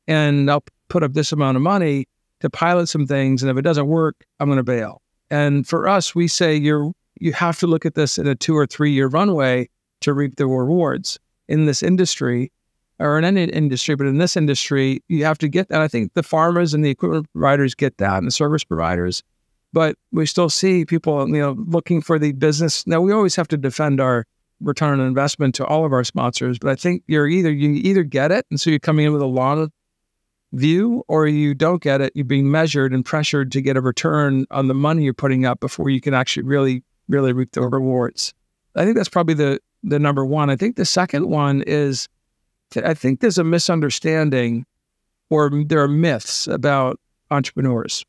[0.08, 2.08] And I'll put up this amount of money
[2.40, 3.44] to pilot some things.
[3.44, 5.02] And if it doesn't work, I'm going to bail.
[5.30, 8.56] And for us, we say you're, you have to look at this in a two
[8.56, 9.70] or three year runway
[10.02, 12.52] to reap the rewards in this industry
[13.00, 15.82] or in any industry, but in this industry, you have to get that.
[15.82, 19.24] I think the pharmas and the equipment providers get that and the service providers
[19.74, 22.86] but we still see people, you know, looking for the business.
[22.88, 24.26] Now we always have to defend our
[24.62, 28.04] return on investment to all of our sponsors, but I think you're either you either
[28.04, 29.72] get it, and so you're coming in with a long
[30.54, 32.12] view, or you don't get it.
[32.16, 35.60] You're being measured and pressured to get a return on the money you're putting up
[35.60, 38.34] before you can actually really, really reap the rewards.
[38.76, 40.50] I think that's probably the the number one.
[40.50, 42.10] I think the second one is
[42.84, 44.66] I think there's a misunderstanding
[45.30, 47.00] or there are myths about
[47.32, 48.04] entrepreneurs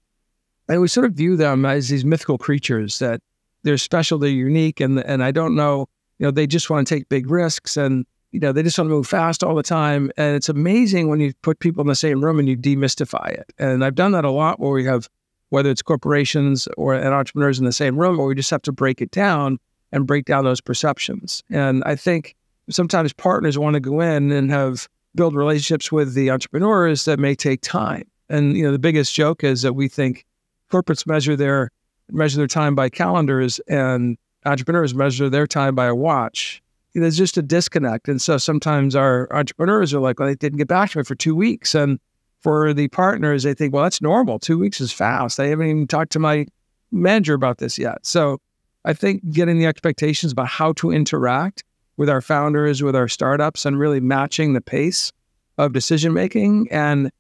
[0.71, 3.21] and we sort of view them as these mythical creatures that
[3.63, 5.89] they're special, they're unique, and and I don't know
[6.21, 8.91] you know, they just want to take big risks and, you know, they just want
[8.91, 10.13] to move fast all the time.
[10.19, 13.51] And it's amazing when you put people in the same room and you demystify it.
[13.59, 15.09] And I've done that a lot where we have,
[15.49, 18.73] whether it's corporations or and entrepreneurs in the same room, or we just have to
[18.73, 19.59] break it down
[19.93, 21.43] and break down those perceptions.
[21.49, 22.37] And I think
[22.69, 27.35] sometimes partners want to go in and have build relationships with the entrepreneurs that may
[27.35, 28.05] take time.
[28.29, 30.27] And you know, the biggest joke is that we think
[30.71, 31.71] corporates measure their
[32.11, 36.63] measure their time by calendars and entrepreneurs measure their time by a watch.
[36.95, 38.09] There's just a disconnect.
[38.09, 41.15] And so sometimes our entrepreneurs are like, well, they didn't get back to me for
[41.15, 41.75] two weeks.
[41.75, 42.01] And
[42.41, 44.39] for the partners, they think, well, that's normal.
[44.39, 45.39] Two weeks is fast.
[45.39, 46.47] I haven't even talked to my
[46.91, 48.05] manager about this yet.
[48.05, 48.39] So
[48.85, 51.63] I think getting the expectations about how to interact
[51.97, 55.13] with our founders, with our startups, and really matching the pace
[55.59, 56.67] of decision making.
[56.73, 57.11] And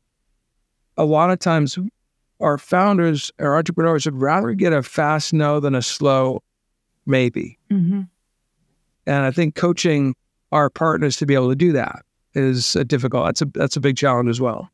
[0.97, 1.79] a lot of times,
[2.40, 6.42] our founders, our entrepreneurs would rather get a fast no than a slow
[7.07, 7.59] maybe.
[7.70, 8.03] Mm-hmm.
[9.07, 10.14] And I think coaching
[10.53, 13.26] our partners to be able to do that is a difficult.
[13.26, 14.70] That's a that's a big challenge as well.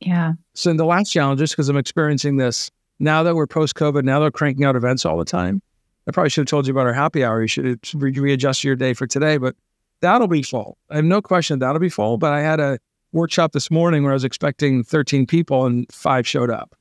[0.00, 0.32] Yeah.
[0.54, 4.18] So the last challenge, just because I'm experiencing this now that we're post COVID, now
[4.20, 5.62] they're cranking out events all the time.
[6.08, 7.42] I probably should have told you about our happy hour.
[7.42, 9.54] You should re- readjust your day for today, but
[10.00, 10.78] that'll be full.
[10.90, 12.16] I have no question that'll be full.
[12.18, 12.78] But I had a
[13.12, 16.74] workshop this morning where I was expecting 13 people and five showed up.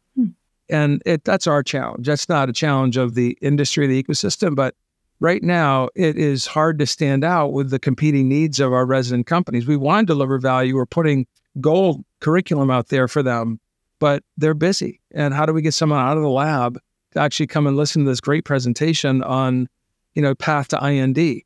[0.69, 2.05] And it, that's our challenge.
[2.05, 4.75] That's not a challenge of the industry, the ecosystem, but
[5.19, 9.27] right now it is hard to stand out with the competing needs of our resident
[9.27, 9.65] companies.
[9.65, 10.75] We want to deliver value.
[10.75, 11.25] We're putting
[11.59, 13.59] gold curriculum out there for them,
[13.99, 15.01] but they're busy.
[15.11, 16.79] And how do we get someone out of the lab
[17.13, 19.67] to actually come and listen to this great presentation on,
[20.13, 21.41] you know, path to IND,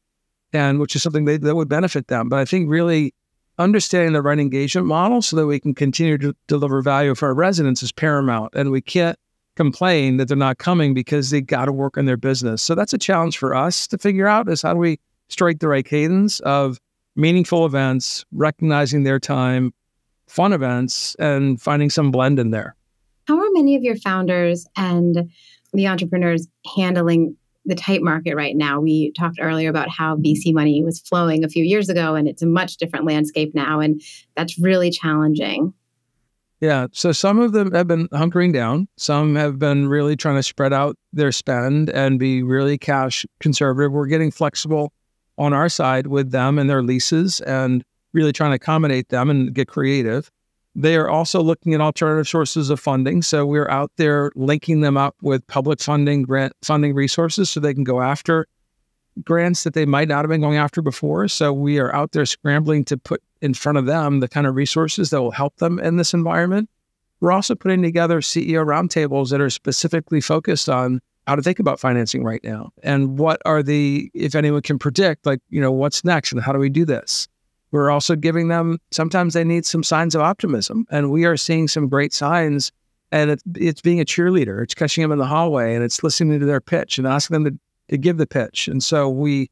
[0.52, 2.30] and which is something they, that would benefit them.
[2.30, 3.14] But I think really
[3.60, 7.34] understanding the right engagement model so that we can continue to deliver value for our
[7.34, 8.54] residents is paramount.
[8.56, 9.18] And we can't
[9.56, 12.62] complain that they're not coming because they got to work on their business.
[12.62, 15.68] So that's a challenge for us to figure out is how do we strike the
[15.68, 16.80] right cadence of
[17.16, 19.74] meaningful events, recognizing their time,
[20.28, 22.76] fun events, and finding some blend in there.
[23.28, 25.32] How are many of your founders and
[25.74, 28.80] the entrepreneurs handling the tight market right now?
[28.80, 32.42] We talked earlier about how VC money was flowing a few years ago, and it's
[32.42, 34.02] a much different landscape now, and
[34.36, 35.74] that's really challenging.
[36.60, 36.88] Yeah.
[36.94, 38.88] So some of them have been hunkering down.
[38.96, 43.92] Some have been really trying to spread out their spend and be really cash conservative.
[43.92, 44.94] We're getting flexible
[45.38, 49.54] on our side with them and their leases and really trying to accommodate them and
[49.54, 50.32] get creative.
[50.76, 53.22] They are also looking at alternative sources of funding.
[53.22, 57.74] So we're out there linking them up with public funding, grant funding resources so they
[57.74, 58.48] can go after
[59.24, 61.28] grants that they might not have been going after before.
[61.28, 64.56] So we are out there scrambling to put in front of them the kind of
[64.56, 66.70] resources that will help them in this environment.
[67.20, 71.80] We're also putting together CEO roundtables that are specifically focused on how to think about
[71.80, 76.04] financing right now and what are the, if anyone can predict, like, you know, what's
[76.04, 77.28] next and how do we do this?
[77.74, 80.86] We're also giving them, sometimes they need some signs of optimism.
[80.92, 82.72] And we are seeing some great signs.
[83.12, 86.40] And it's, it's being a cheerleader, it's catching them in the hallway and it's listening
[86.40, 87.60] to their pitch and asking them to,
[87.90, 88.68] to give the pitch.
[88.68, 89.50] And so we,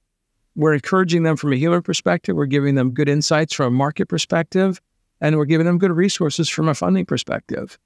[0.56, 2.36] we're encouraging them from a human perspective.
[2.36, 4.80] We're giving them good insights from a market perspective,
[5.20, 7.80] and we're giving them good resources from a funding perspective.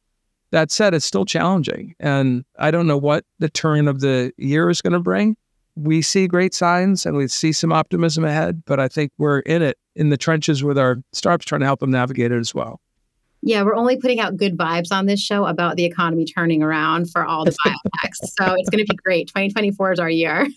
[0.52, 1.96] That said, it's still challenging.
[2.00, 5.38] And I don't know what the turn of the year is going to bring,
[5.76, 9.62] we see great signs and we see some optimism ahead, but I think we're in
[9.62, 12.80] it in the trenches with our startups trying to help them navigate it as well.
[13.42, 17.12] Yeah, we're only putting out good vibes on this show about the economy turning around
[17.12, 18.30] for all the biotechs.
[18.40, 19.28] so it's going to be great.
[19.28, 20.48] 2024 is our year.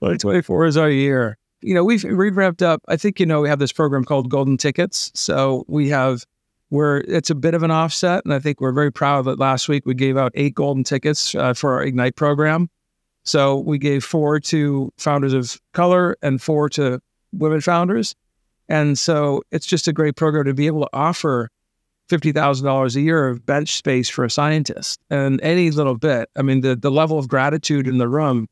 [0.00, 1.38] 2024 is our year.
[1.62, 2.82] You know, we've we've wrapped up.
[2.88, 5.10] I think you know we have this program called Golden Tickets.
[5.14, 6.24] So we have
[6.68, 9.68] where it's a bit of an offset, and I think we're very proud that last
[9.68, 12.68] week we gave out eight golden tickets uh, for our Ignite program.
[13.26, 17.00] So we gave four to founders of color and four to
[17.32, 18.14] women founders.
[18.68, 21.50] And so it's just a great program to be able to offer
[22.08, 26.30] $50,000 a year of bench space for a scientist and any little bit.
[26.36, 28.48] I mean, the, the level of gratitude in the room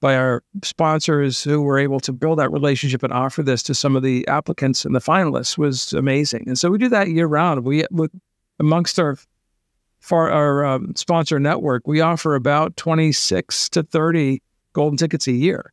[0.00, 3.96] by our sponsors who were able to build that relationship and offer this to some
[3.96, 6.44] of the applicants and the finalists was amazing.
[6.46, 7.64] And so we do that year round.
[7.64, 7.84] We,
[8.58, 9.16] amongst our
[10.02, 15.72] for our um, sponsor network, we offer about 26 to 30 golden tickets a year.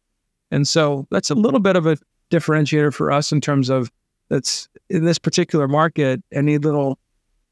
[0.51, 1.97] And so that's a little bit of a
[2.29, 3.91] differentiator for us in terms of
[4.29, 6.99] that's in this particular market, any little,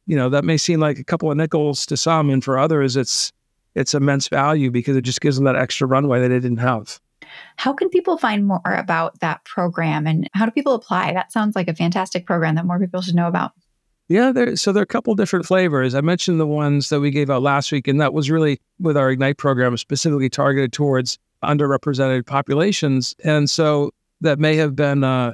[0.05, 2.95] you know, that may seem like a couple of nickels to some, and for others,
[2.95, 3.33] it's
[3.73, 6.99] it's immense value because it just gives them that extra runway that they didn't have.
[7.57, 11.13] How can people find more about that program and how do people apply?
[11.13, 13.51] That sounds like a fantastic program that more people should know about.
[14.09, 15.93] Yeah, there, so there are a couple different flavors.
[15.93, 18.95] I mentioned the ones that we gave out last week, and that was really with
[18.95, 23.15] our Ignite program, specifically targeted towards underrepresented populations.
[23.23, 23.91] And so
[24.21, 25.33] that may have been, uh,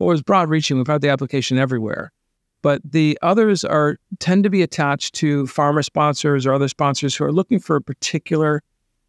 [0.00, 0.76] it was broad reaching.
[0.76, 2.12] We've had the application everywhere.
[2.60, 7.24] But the others are tend to be attached to pharma sponsors or other sponsors who
[7.24, 8.62] are looking for a particular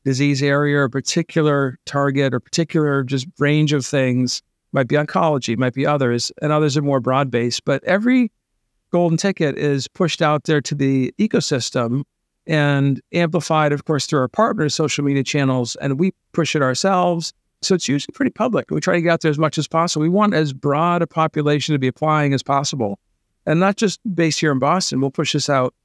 [0.05, 4.41] disease area or a particular target or particular just range of things.
[4.71, 7.65] Might be oncology, might be others, and others are more broad based.
[7.65, 8.31] But every
[8.91, 12.03] golden ticket is pushed out there to the ecosystem
[12.47, 17.31] and amplified, of course, through our partners' social media channels, and we push it ourselves.
[17.61, 18.71] So it's usually pretty public.
[18.71, 20.01] We try to get out there as much as possible.
[20.01, 22.99] We want as broad a population to be applying as possible,
[23.45, 25.01] and not just based here in Boston.
[25.01, 25.75] We'll push this out,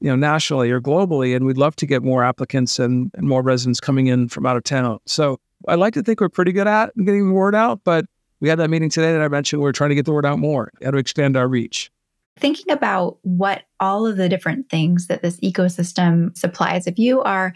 [0.00, 3.42] you know, nationally or globally, and we'd love to get more applicants and, and more
[3.42, 4.98] residents coming in from out of town.
[5.06, 8.04] So I like to think we're pretty good at getting the word out, but
[8.38, 9.62] we had that meeting today that I mentioned.
[9.62, 11.90] We're trying to get the word out more, how to expand our reach
[12.38, 17.54] thinking about what all of the different things that this ecosystem supplies, if you are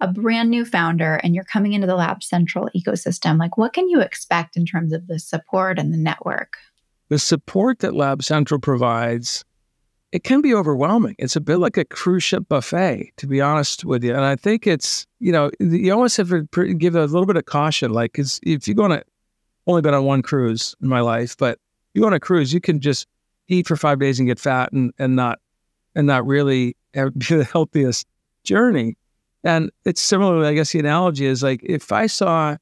[0.00, 3.88] a brand new founder and you're coming into the Lab Central ecosystem, like what can
[3.88, 6.56] you expect in terms of the support and the network?
[7.08, 9.44] The support that Lab Central provides,
[10.12, 11.14] it can be overwhelming.
[11.18, 14.14] It's a bit like a cruise ship buffet, to be honest with you.
[14.14, 17.44] And I think it's, you know, you always have to give a little bit of
[17.44, 17.92] caution.
[17.92, 19.02] Like, cause if you go on a,
[19.66, 21.58] only been on one cruise in my life, but
[21.94, 23.06] you go on a cruise, you can just
[23.52, 25.38] eat for five days and get fat and, and not
[25.94, 28.06] and not really be the healthiest
[28.44, 28.96] journey.
[29.44, 32.56] And it's similar, I guess the analogy is like if I saw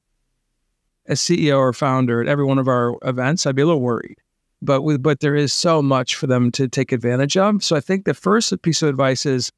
[1.06, 4.18] a CEO or founder at every one of our events, I'd be a little worried.
[4.62, 7.64] But with but there is so much for them to take advantage of.
[7.64, 9.50] So I think the first piece of advice is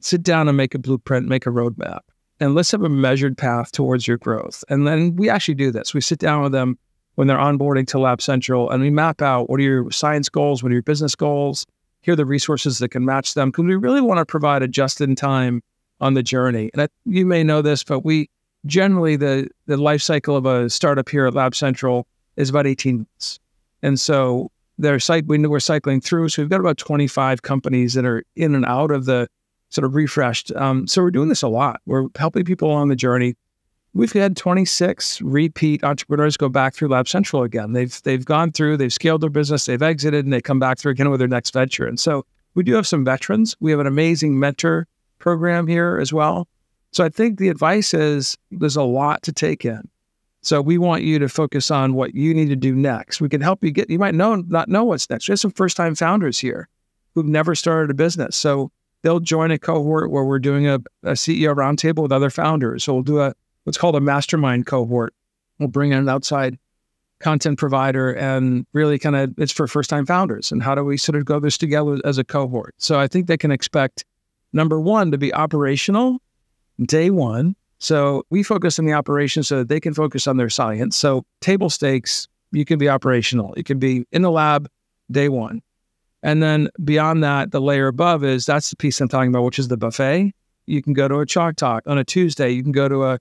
[0.00, 2.00] sit down and make a blueprint, make a roadmap,
[2.38, 4.62] and let's have a measured path towards your growth.
[4.68, 5.92] And then we actually do this.
[5.92, 6.78] We sit down with them
[7.18, 10.62] when they're onboarding to Lab Central and we map out what are your science goals,
[10.62, 11.66] what are your business goals,
[12.02, 13.50] here are the resources that can match them.
[13.50, 15.60] Because we really want to provide a just in time
[16.00, 16.70] on the journey.
[16.72, 18.30] And I, you may know this, but we
[18.66, 22.98] generally, the, the life cycle of a startup here at Lab Central is about 18
[22.98, 23.40] months.
[23.82, 26.28] And so they're we're cycling through.
[26.28, 29.26] So we've got about 25 companies that are in and out of the
[29.70, 30.52] sort of refreshed.
[30.54, 31.80] Um, so we're doing this a lot.
[31.84, 33.34] We're helping people along the journey.
[33.94, 37.72] We've had 26 repeat entrepreneurs go back through Lab Central again.
[37.72, 40.92] They've they've gone through, they've scaled their business, they've exited, and they come back through
[40.92, 41.86] again with their next venture.
[41.86, 42.24] And so
[42.54, 43.56] we do have some veterans.
[43.60, 44.86] We have an amazing mentor
[45.18, 46.48] program here as well.
[46.92, 49.88] So I think the advice is there's a lot to take in.
[50.42, 53.20] So we want you to focus on what you need to do next.
[53.20, 53.90] We can help you get.
[53.90, 55.28] You might know not know what's next.
[55.28, 56.68] We have some first time founders here
[57.14, 58.36] who've never started a business.
[58.36, 58.70] So
[59.02, 62.84] they'll join a cohort where we're doing a, a CEO roundtable with other founders.
[62.84, 63.34] So we'll do a
[63.68, 65.12] what's called a mastermind cohort.
[65.58, 66.58] We'll bring in an outside
[67.18, 70.50] content provider and really kind of it's for first time founders.
[70.50, 72.74] And how do we sort of go this together as a cohort?
[72.78, 74.06] So I think they can expect
[74.54, 76.22] number one to be operational
[76.86, 77.56] day one.
[77.78, 80.96] So we focus on the operation so that they can focus on their science.
[80.96, 83.52] So table stakes, you can be operational.
[83.54, 84.66] You can be in the lab
[85.10, 85.60] day one.
[86.22, 89.58] And then beyond that, the layer above is that's the piece I'm talking about, which
[89.58, 90.32] is the buffet.
[90.64, 92.48] You can go to a chalk talk on a Tuesday.
[92.50, 93.18] You can go to a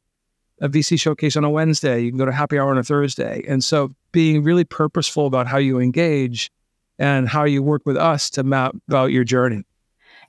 [0.62, 2.02] a VC showcase on a Wednesday.
[2.02, 3.44] You can go to happy hour on a Thursday.
[3.48, 6.52] And so being really purposeful about how you engage
[7.00, 9.64] and how you work with us to map out your journey.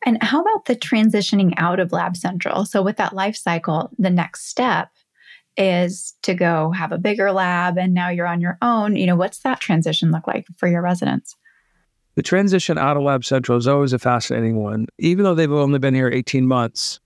[0.06, 2.64] And how about the transitioning out of Lab Central?
[2.64, 4.90] So with that life cycle, the next step
[5.56, 8.94] is to go have a bigger lab and now you're on your own.
[8.94, 11.34] You know, what's that transition look like for your residents?
[12.14, 14.86] The transition out of Lab Central is always a fascinating one.
[14.98, 17.00] Even though they've only been here 18 months,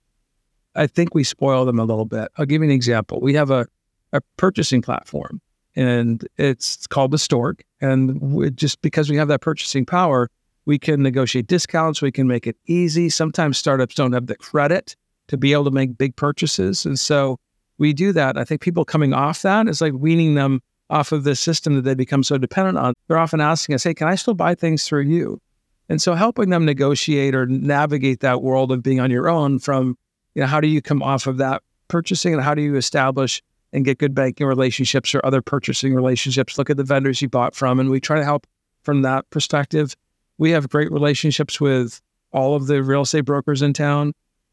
[0.74, 2.30] I think we spoil them a little bit.
[2.36, 3.20] I'll give you an example.
[3.20, 3.66] We have a,
[4.12, 5.40] a purchasing platform
[5.74, 7.64] and it's called the Stork.
[7.80, 10.30] And just because we have that purchasing power,
[10.64, 12.02] we can negotiate discounts.
[12.02, 13.08] We can make it easy.
[13.08, 14.96] Sometimes startups don't have the credit
[15.28, 16.84] to be able to make big purchases.
[16.86, 17.38] And so
[17.78, 18.36] we do that.
[18.36, 21.82] I think people coming off that is like weaning them off of the system that
[21.82, 22.92] they become so dependent on.
[23.08, 25.40] They're often asking us, hey, can I still buy things through you?
[25.88, 29.96] And so helping them negotiate or navigate that world of being on your own from
[30.34, 33.42] you know, how do you come off of that purchasing and how do you establish
[33.72, 36.58] and get good banking relationships or other purchasing relationships?
[36.58, 38.46] Look at the vendors you bought from, and we try to help
[38.82, 39.96] from that perspective.
[40.38, 42.00] We have great relationships with
[42.32, 44.12] all of the real estate brokers in town.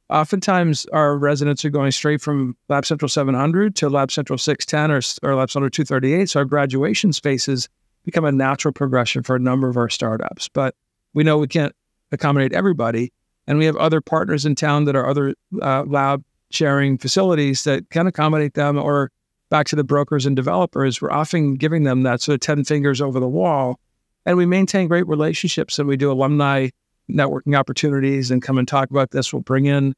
[0.10, 5.32] Oftentimes, our residents are going straight from Lab Central 700 to Lab Central 610 or,
[5.32, 6.30] or Lab Central 238.
[6.30, 7.70] So our graduation spaces
[8.04, 10.50] become a natural progression for a number of our startups.
[10.50, 10.76] But
[11.14, 11.76] we know we can't
[12.12, 13.14] accommodate everybody.
[13.50, 17.89] And we have other partners in town that are other uh, lab sharing facilities that
[17.89, 19.12] can accommodate them or
[19.50, 21.02] back to the brokers and developers.
[21.02, 23.80] We're often giving them that sort of 10 fingers over the wall.
[24.28, 26.70] And we maintain great relationships and we do alumni
[27.10, 29.34] networking opportunities and come and talk about this.
[29.34, 29.95] We'll bring in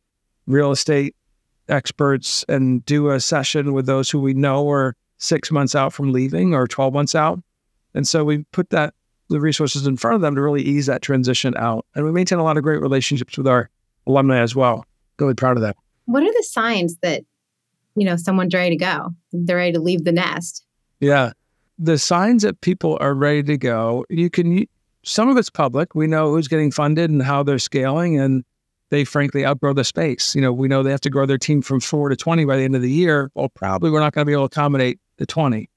[0.47, 1.13] real estate
[1.67, 6.13] experts and do a session with those who we know are six months out from
[6.13, 7.41] leaving or 12 months out.
[7.93, 8.93] And so we put that
[9.31, 11.85] the resources in front of them to really ease that transition out.
[11.95, 13.69] And we maintain a lot of great relationships with our
[14.07, 14.85] alumni as well.
[15.19, 15.75] Really proud of that.
[16.05, 17.23] What are the signs that,
[17.95, 19.09] you know, someone's ready to go?
[19.31, 20.65] They're ready to leave the nest.
[20.99, 21.31] Yeah.
[21.79, 24.65] The signs that people are ready to go, you can
[25.03, 25.95] some of it's public.
[25.95, 28.43] We know who's getting funded and how they're scaling and
[28.89, 30.35] they frankly outgrow the space.
[30.35, 32.57] You know, we know they have to grow their team from four to 20 by
[32.57, 33.31] the end of the year.
[33.33, 35.69] Well, probably we're not going to be able to accommodate the 20.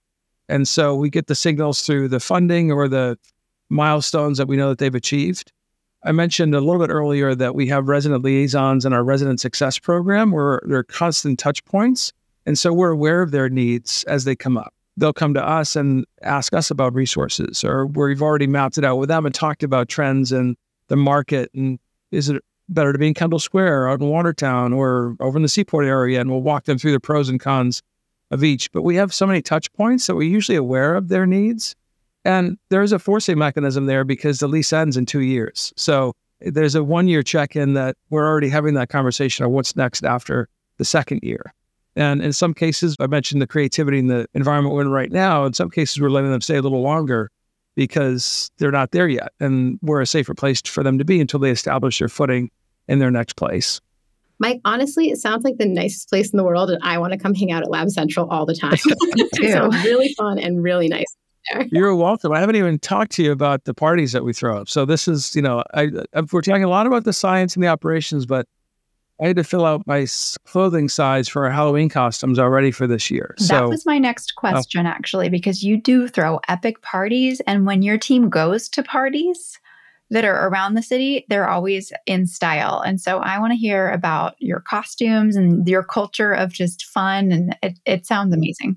[0.49, 3.17] And so we get the signals through the funding or the
[3.75, 5.53] milestones that we know that they've achieved.
[6.05, 9.79] I mentioned a little bit earlier that we have resident liaisons in our resident success
[9.79, 12.12] program where there are constant touch points.
[12.47, 14.75] And so we're aware of their needs as they come up.
[14.97, 18.97] They'll come to us and ask us about resources, or we've already mapped it out
[18.97, 20.57] with them and talked about trends and
[20.89, 21.51] the market.
[21.55, 21.81] And
[22.12, 25.49] is it better to be in Kendall Square, out in Watertown, or over in the
[25.49, 26.20] Seaport area?
[26.20, 27.83] And we'll walk them through the pros and cons
[28.31, 28.70] of each.
[28.70, 31.75] But we have so many touch points that we're usually aware of their needs
[32.25, 35.72] and there's a forcing mechanism there because the lease ends in two years.
[35.77, 39.51] So eh, there's a one year check in that we're already having that conversation of
[39.51, 40.49] what's next after
[40.79, 41.53] the second year.
[41.97, 45.45] And in some cases, I mentioned the creativity in the environment we're in right now.
[45.45, 47.31] In some cases, we're letting them stay a little longer
[47.77, 49.33] because they're not there yet.
[49.39, 52.51] And we're a safer place for them to be until they establish their footing
[52.89, 53.81] in their next place.
[54.41, 56.70] Mike, honestly, it sounds like the nicest place in the world.
[56.70, 58.77] And I want to come hang out at Lab Central all the time.
[58.85, 61.24] it sounds really fun and really nice there.
[61.71, 62.33] You're welcome.
[62.33, 64.69] I haven't even talked to you about the parties that we throw up.
[64.69, 67.63] So this is, you know, I, I, we're talking a lot about the science and
[67.63, 68.47] the operations, but
[69.23, 70.07] I had to fill out my
[70.45, 73.35] clothing size for our Halloween costumes already for this year.
[73.39, 74.41] So, that was my next oh.
[74.41, 74.91] question, oh.
[74.91, 77.41] actually, because you do throw epic parties.
[77.47, 79.61] And when your team goes to parties
[80.11, 82.81] that are around the city, they're always in style.
[82.81, 87.31] And so I want to hear about your costumes and your culture of just fun.
[87.31, 88.77] And it, it sounds amazing.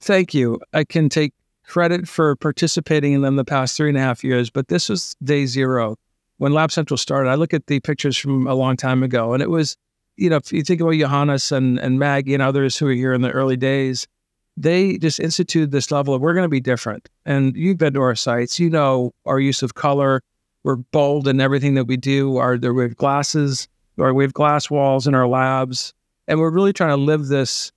[0.00, 0.60] Thank you.
[0.72, 1.32] I can take
[1.70, 5.14] credit for participating in them the past three and a half years, but this was
[5.22, 5.96] day zero.
[6.38, 9.42] When Lab Central started, I look at the pictures from a long time ago, and
[9.42, 9.76] it was,
[10.16, 13.12] you know, if you think about Johannes and, and Maggie and others who were here
[13.12, 14.08] in the early days,
[14.56, 17.08] they just instituted this level of we're going to be different.
[17.24, 20.22] And you've been to our sites, you know our use of color.
[20.64, 22.36] We're bold in everything that we do.
[22.36, 25.94] Our there we have glasses, or we have glass walls in our labs,
[26.26, 27.70] and we're really trying to live this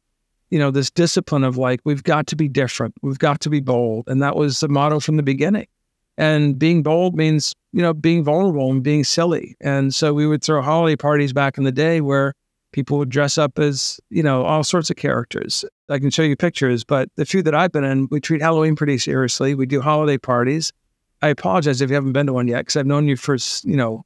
[0.53, 2.93] you know, this discipline of like, we've got to be different.
[3.01, 4.07] We've got to be bold.
[4.07, 5.65] And that was the motto from the beginning.
[6.15, 9.55] And being bold means, you know, being vulnerable and being silly.
[9.61, 12.35] And so we would throw holiday parties back in the day where
[12.71, 15.65] people would dress up as, you know, all sorts of characters.
[15.89, 18.75] I can show you pictures, but the few that I've been in, we treat Halloween
[18.75, 19.55] pretty seriously.
[19.55, 20.71] We do holiday parties.
[21.23, 23.75] I apologize if you haven't been to one yet because I've known you for, you
[23.75, 24.05] know,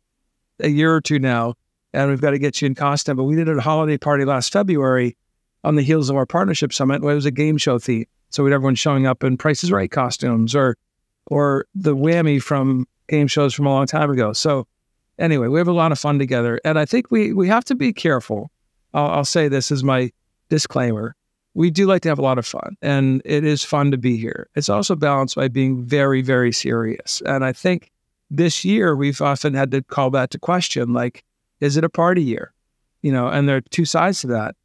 [0.62, 1.56] a year or two now,
[1.91, 3.18] and we've got to get you in costume.
[3.18, 5.18] But we did a holiday party last February
[5.64, 8.05] on the heels of our partnership summit, where it was a game show theme.
[8.30, 10.78] So we had everyone showing up in Price is Right costumes or
[11.28, 14.34] or the whammy from game shows from a long time ago.
[14.34, 14.68] So
[15.20, 17.76] anyway, we have a lot of fun together, and I think we we have to
[17.76, 18.51] be careful.
[18.93, 20.12] I'll, I'll say this as my
[20.49, 21.16] disclaimer:
[21.53, 24.18] we do like to have a lot of fun, and it is fun to be
[24.18, 24.49] here.
[24.55, 27.91] It's also balanced by being very very serious, and I think
[28.30, 31.24] this year we've often had to call that to question, like,
[31.62, 32.53] is it a party year?
[33.01, 34.55] You know, and there are two sides to that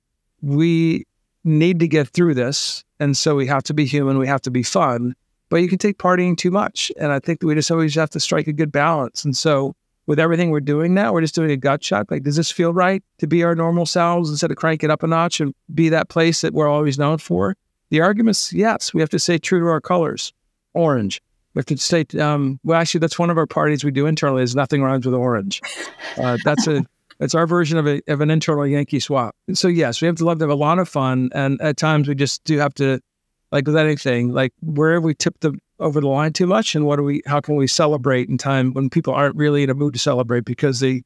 [0.43, 1.07] we
[1.45, 2.84] need to get through this.
[3.01, 5.14] And so we have to be human, we have to be fun,
[5.49, 6.93] but you can take partying too much.
[6.99, 9.24] And I think that we just always have to strike a good balance.
[9.24, 9.74] And so
[10.07, 12.11] with everything we're doing now, we're just doing a gut check.
[12.11, 15.03] Like, does this feel right to be our normal selves instead of crank it up
[15.03, 17.57] a notch and be that place that we're always known for?
[17.90, 20.32] The argument's yes, we have to stay true to our colors.
[20.74, 21.20] Orange.
[21.55, 24.43] We have to stay, um, well, actually, that's one of our parties we do internally
[24.43, 25.61] is nothing rhymes with orange.
[26.16, 26.82] Uh, that's a,
[27.23, 29.35] it's our version of, a, of an internal Yankee swap.
[29.55, 32.09] So yes, we have to love to have a lot of fun, and at times
[32.09, 33.01] we just do have to,
[33.51, 36.87] like with anything, like where have we tip the over the line too much, and
[36.87, 37.23] what do we?
[37.27, 40.45] How can we celebrate in time when people aren't really in a mood to celebrate
[40.45, 41.03] because they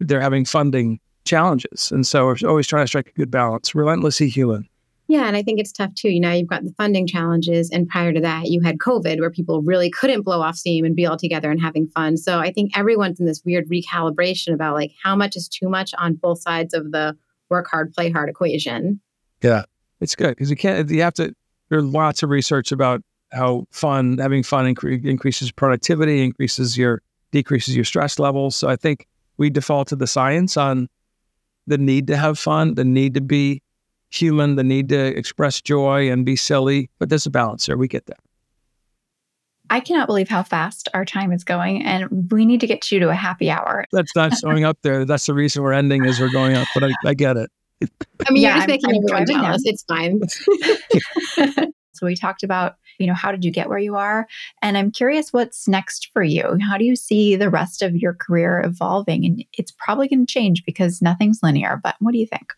[0.00, 3.74] they're having funding challenges, and so we're always trying to strike a good balance.
[3.74, 4.68] Relentlessly human.
[5.08, 6.10] Yeah, and I think it's tough too.
[6.10, 9.30] You know, you've got the funding challenges, and prior to that, you had COVID where
[9.30, 12.18] people really couldn't blow off steam and be all together and having fun.
[12.18, 15.94] So I think everyone's in this weird recalibration about like how much is too much
[15.96, 17.16] on both sides of the
[17.48, 19.00] work hard, play hard equation.
[19.42, 19.62] Yeah,
[20.00, 21.32] it's good because you can't, you have to,
[21.70, 23.00] there's lots of research about
[23.32, 27.00] how fun, having fun incre- increases productivity, increases your,
[27.30, 28.56] decreases your stress levels.
[28.56, 29.06] So I think
[29.38, 30.88] we default to the science on
[31.66, 33.62] the need to have fun, the need to be
[34.10, 37.76] human, the need to express joy and be silly, but there's a balance there.
[37.76, 38.18] We get that.
[39.70, 43.00] I cannot believe how fast our time is going, and we need to get you
[43.00, 43.84] to a happy hour.
[43.92, 45.04] That's not showing up there.
[45.04, 47.50] That's the reason we're ending is we're going up, but I, I get it.
[48.26, 49.62] I mean, Yeah, you're just I'm- making I'm everyone driving jealous.
[49.66, 49.84] It's
[51.44, 51.68] fine.
[51.98, 54.28] So we talked about, you know, how did you get where you are?
[54.62, 56.56] And I'm curious what's next for you.
[56.62, 59.24] How do you see the rest of your career evolving?
[59.26, 62.52] And it's probably going to change because nothing's linear, but what do you think?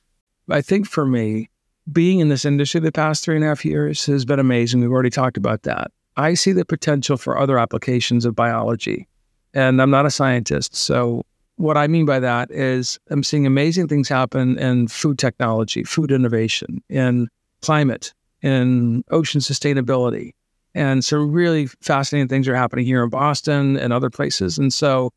[0.50, 1.48] I think for me,
[1.90, 4.80] being in this industry the past three and a half years has been amazing.
[4.80, 5.90] We've already talked about that.
[6.16, 9.08] I see the potential for other applications of biology.
[9.54, 10.74] And I'm not a scientist.
[10.76, 11.24] So,
[11.56, 16.10] what I mean by that is I'm seeing amazing things happen in food technology, food
[16.10, 17.28] innovation, in
[17.60, 20.32] climate, in ocean sustainability.
[20.74, 24.56] And some really fascinating things are happening here in Boston and other places.
[24.56, 25.10] And so,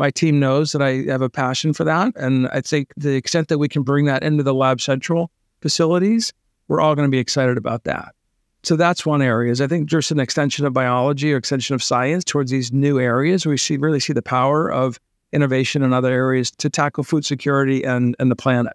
[0.00, 2.14] my team knows that I have a passion for that.
[2.16, 5.30] And I think the extent that we can bring that into the Lab Central
[5.60, 6.32] facilities,
[6.68, 8.14] we're all going to be excited about that.
[8.62, 9.52] So that's one area.
[9.52, 12.98] Is I think just an extension of biology or extension of science towards these new
[12.98, 13.44] areas.
[13.44, 14.98] We see really see the power of
[15.32, 18.72] innovation in other areas to tackle food security and, and the planet.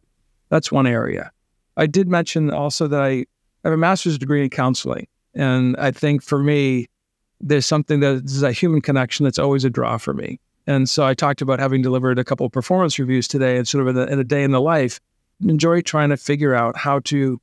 [0.50, 1.32] That's one area.
[1.76, 3.26] I did mention also that I
[3.64, 5.08] have a master's degree in counseling.
[5.34, 6.86] And I think for me,
[7.42, 10.40] there's something that is a human connection that's always a draw for me.
[10.68, 13.88] And so I talked about having delivered a couple of performance reviews today and sort
[13.88, 15.00] of in a, in a day in the life.
[15.46, 17.40] Enjoy trying to figure out how to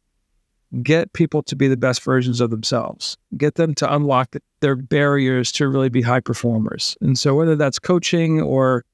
[0.83, 4.75] get people to be the best versions of themselves, get them to unlock the, their
[4.75, 6.97] barriers to really be high performers.
[7.03, 8.85] And so whether that's coaching or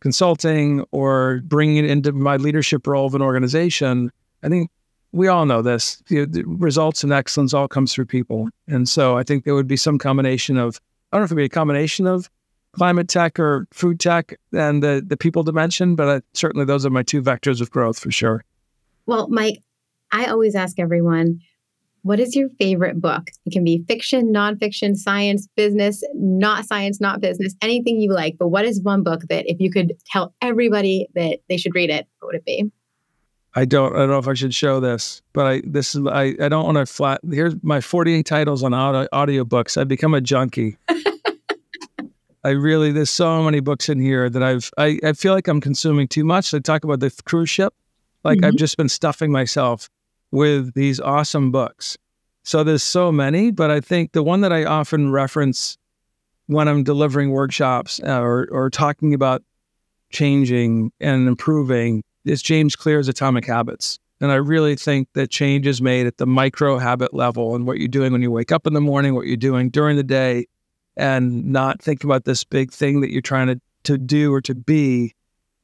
[0.00, 4.10] consulting or bringing it into my leadership role of an organization,
[4.42, 4.70] I think
[5.12, 6.02] we all know this.
[6.08, 8.48] The results and excellence all comes through people.
[8.66, 10.80] And so I think there would be some combination of,
[11.12, 12.28] I don't know if it'd be a combination of
[12.72, 16.90] climate tech or food tech and the, the people dimension, but uh, certainly those are
[16.90, 18.44] my two vectors of growth for sure.
[19.06, 19.62] Well, Mike,
[20.12, 21.40] I always ask everyone,
[22.02, 23.30] what is your favorite book?
[23.44, 28.36] It can be fiction, nonfiction, science, business, not science, not business, anything you like.
[28.38, 31.90] But what is one book that if you could tell everybody that they should read
[31.90, 32.70] it, what would it be?
[33.54, 36.34] I don't I don't know if I should show this, but I this is I,
[36.40, 39.76] I don't want to flat here's my 48 titles on audio audiobooks.
[39.76, 40.76] I've become a junkie.
[42.44, 45.60] I really there's so many books in here that I've I, I feel like I'm
[45.60, 46.54] consuming too much.
[46.54, 47.74] I talk about the cruise ship.
[48.24, 49.88] Like I've just been stuffing myself
[50.30, 51.96] with these awesome books.
[52.42, 55.78] So there's so many, but I think the one that I often reference
[56.46, 59.42] when I'm delivering workshops uh, or or talking about
[60.10, 63.98] changing and improving is James Clear's Atomic Habits.
[64.20, 67.78] And I really think that change is made at the micro habit level and what
[67.78, 70.46] you're doing when you wake up in the morning, what you're doing during the day,
[70.98, 74.54] and not think about this big thing that you're trying to, to do or to
[74.54, 75.14] be.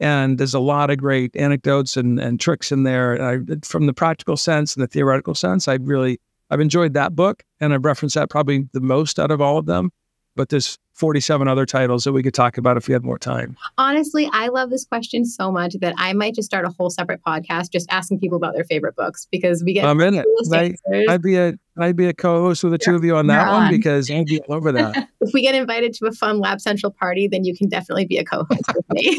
[0.01, 3.15] And there's a lot of great anecdotes and, and tricks in there.
[3.15, 6.21] And I, from the practical sense and the theoretical sense, I really
[6.51, 9.67] I've enjoyed that book and I've referenced that probably the most out of all of
[9.67, 9.91] them.
[10.37, 13.57] But there's 47 other titles that we could talk about if we had more time.
[13.79, 17.21] Honestly, I love this question so much that I might just start a whole separate
[17.27, 20.27] podcast just asking people about their favorite books because we get I'm in it.
[20.53, 20.75] I,
[21.09, 23.51] I'd be a I'd be a co-host with the two of you on You're that
[23.51, 25.09] one because I'd be all over that.
[25.21, 28.19] if we get invited to a fun Lab Central party, then you can definitely be
[28.19, 29.19] a co-host with me.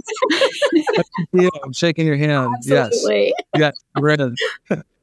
[1.34, 2.54] yeah, I'm shaking your hand.
[2.58, 3.34] Absolutely.
[3.58, 4.36] Yes, yeah, we're in.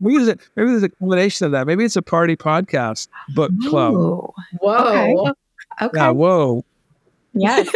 [0.00, 0.40] we use it.
[0.56, 1.66] Maybe there's a combination of that.
[1.66, 3.92] Maybe it's a party podcast book club.
[3.92, 5.26] Ooh, Whoa.
[5.28, 5.32] Okay.
[5.80, 5.98] Okay.
[5.98, 6.64] Yeah, whoa.
[7.34, 7.68] Yes.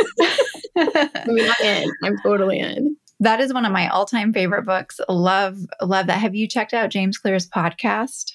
[0.77, 1.91] I mean, I'm in.
[2.05, 2.97] I'm totally in.
[3.21, 5.01] that is one of my all-time favorite books.
[5.09, 6.19] Love, love that.
[6.19, 8.33] Have you checked out James Clear's podcast?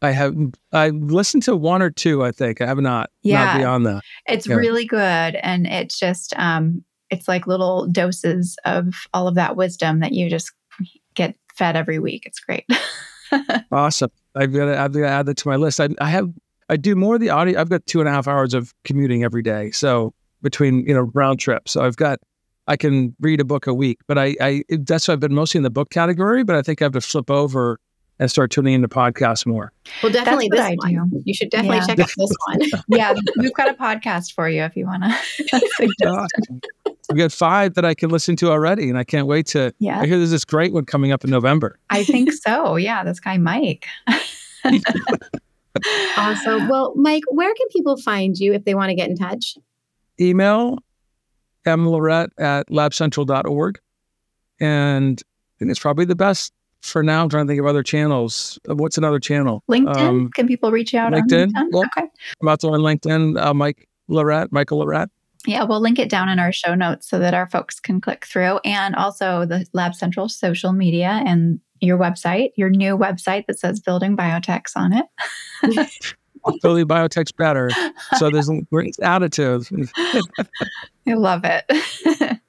[0.00, 0.36] I have
[0.72, 2.22] I listened to one or two.
[2.24, 3.10] I think I have not.
[3.22, 3.44] Yeah.
[3.44, 4.02] Not beyond that.
[4.28, 4.54] It's Yeah.
[4.54, 5.00] really good,
[5.42, 10.30] and it's just um, it's like little doses of all of that wisdom that you
[10.30, 10.52] just
[11.14, 12.24] get fed every week.
[12.26, 12.64] It's great.
[13.70, 14.10] Awesome.
[14.34, 15.80] I've got to, I've got to add that to my list.
[15.80, 16.30] I, I have
[16.68, 17.60] I do more of the audio.
[17.60, 19.70] I've got two and a half hours of commuting every day.
[19.70, 20.12] So
[20.42, 22.18] between you know round trips, so I've got
[22.66, 23.98] I can read a book a week.
[24.06, 26.44] But I, I that's why I've been mostly in the book category.
[26.44, 27.80] But I think I have to flip over
[28.20, 29.72] and start tuning into podcasts more.
[30.02, 31.08] Well, definitely what this one.
[31.10, 31.22] do.
[31.24, 31.86] You should definitely Yeah.
[31.86, 32.82] check out this one.
[32.88, 35.96] yeah, we've got a podcast for you if you want to.
[36.04, 36.60] Awesome.
[37.10, 39.72] I've got five that I can listen to already, and I can't wait to.
[39.78, 41.78] yeah, I hear there's this great one coming up in November.
[41.90, 42.74] I think so.
[42.76, 43.86] Yeah, this guy Mike.
[46.16, 46.68] awesome.
[46.68, 49.56] Well, Mike, where can people find you if they want to get in touch?
[50.20, 50.78] Email
[51.66, 53.78] mlarhette at labcentral.org.
[54.60, 57.22] And I think it's probably the best for now.
[57.22, 58.58] I'm trying to think of other channels.
[58.68, 59.62] Uh, What's another channel?
[59.70, 59.96] LinkedIn.
[59.96, 61.52] Um, can people reach out LinkedIn?
[61.56, 61.72] on LinkedIn?
[61.72, 62.08] Well- okay.
[62.40, 65.08] I'm also on LinkedIn, uh, Mike LaRhette, Michael LaRhette.
[65.46, 68.26] Yeah, we'll link it down in our show notes so that our folks can click
[68.26, 73.58] through, and also the Lab Central social media and your website, your new website that
[73.58, 75.06] says Building Biotechs on it.
[76.62, 77.70] Philly Biotech's better.
[78.16, 79.90] So there's a great additive.
[81.06, 81.64] I love it.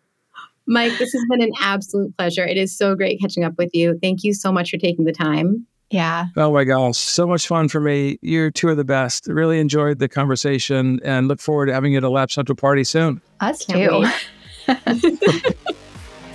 [0.68, 2.46] Mike, this has been an absolute pleasure.
[2.46, 3.98] It is so great catching up with you.
[4.02, 5.66] Thank you so much for taking the time.
[5.90, 6.26] Yeah.
[6.38, 8.20] Oh my gosh, so much fun for me.
[8.22, 9.26] You two are the best.
[9.26, 12.84] Really enjoyed the conversation and look forward to having you at a Lab Central party
[12.84, 13.20] soon.
[13.40, 15.69] Us Can't too.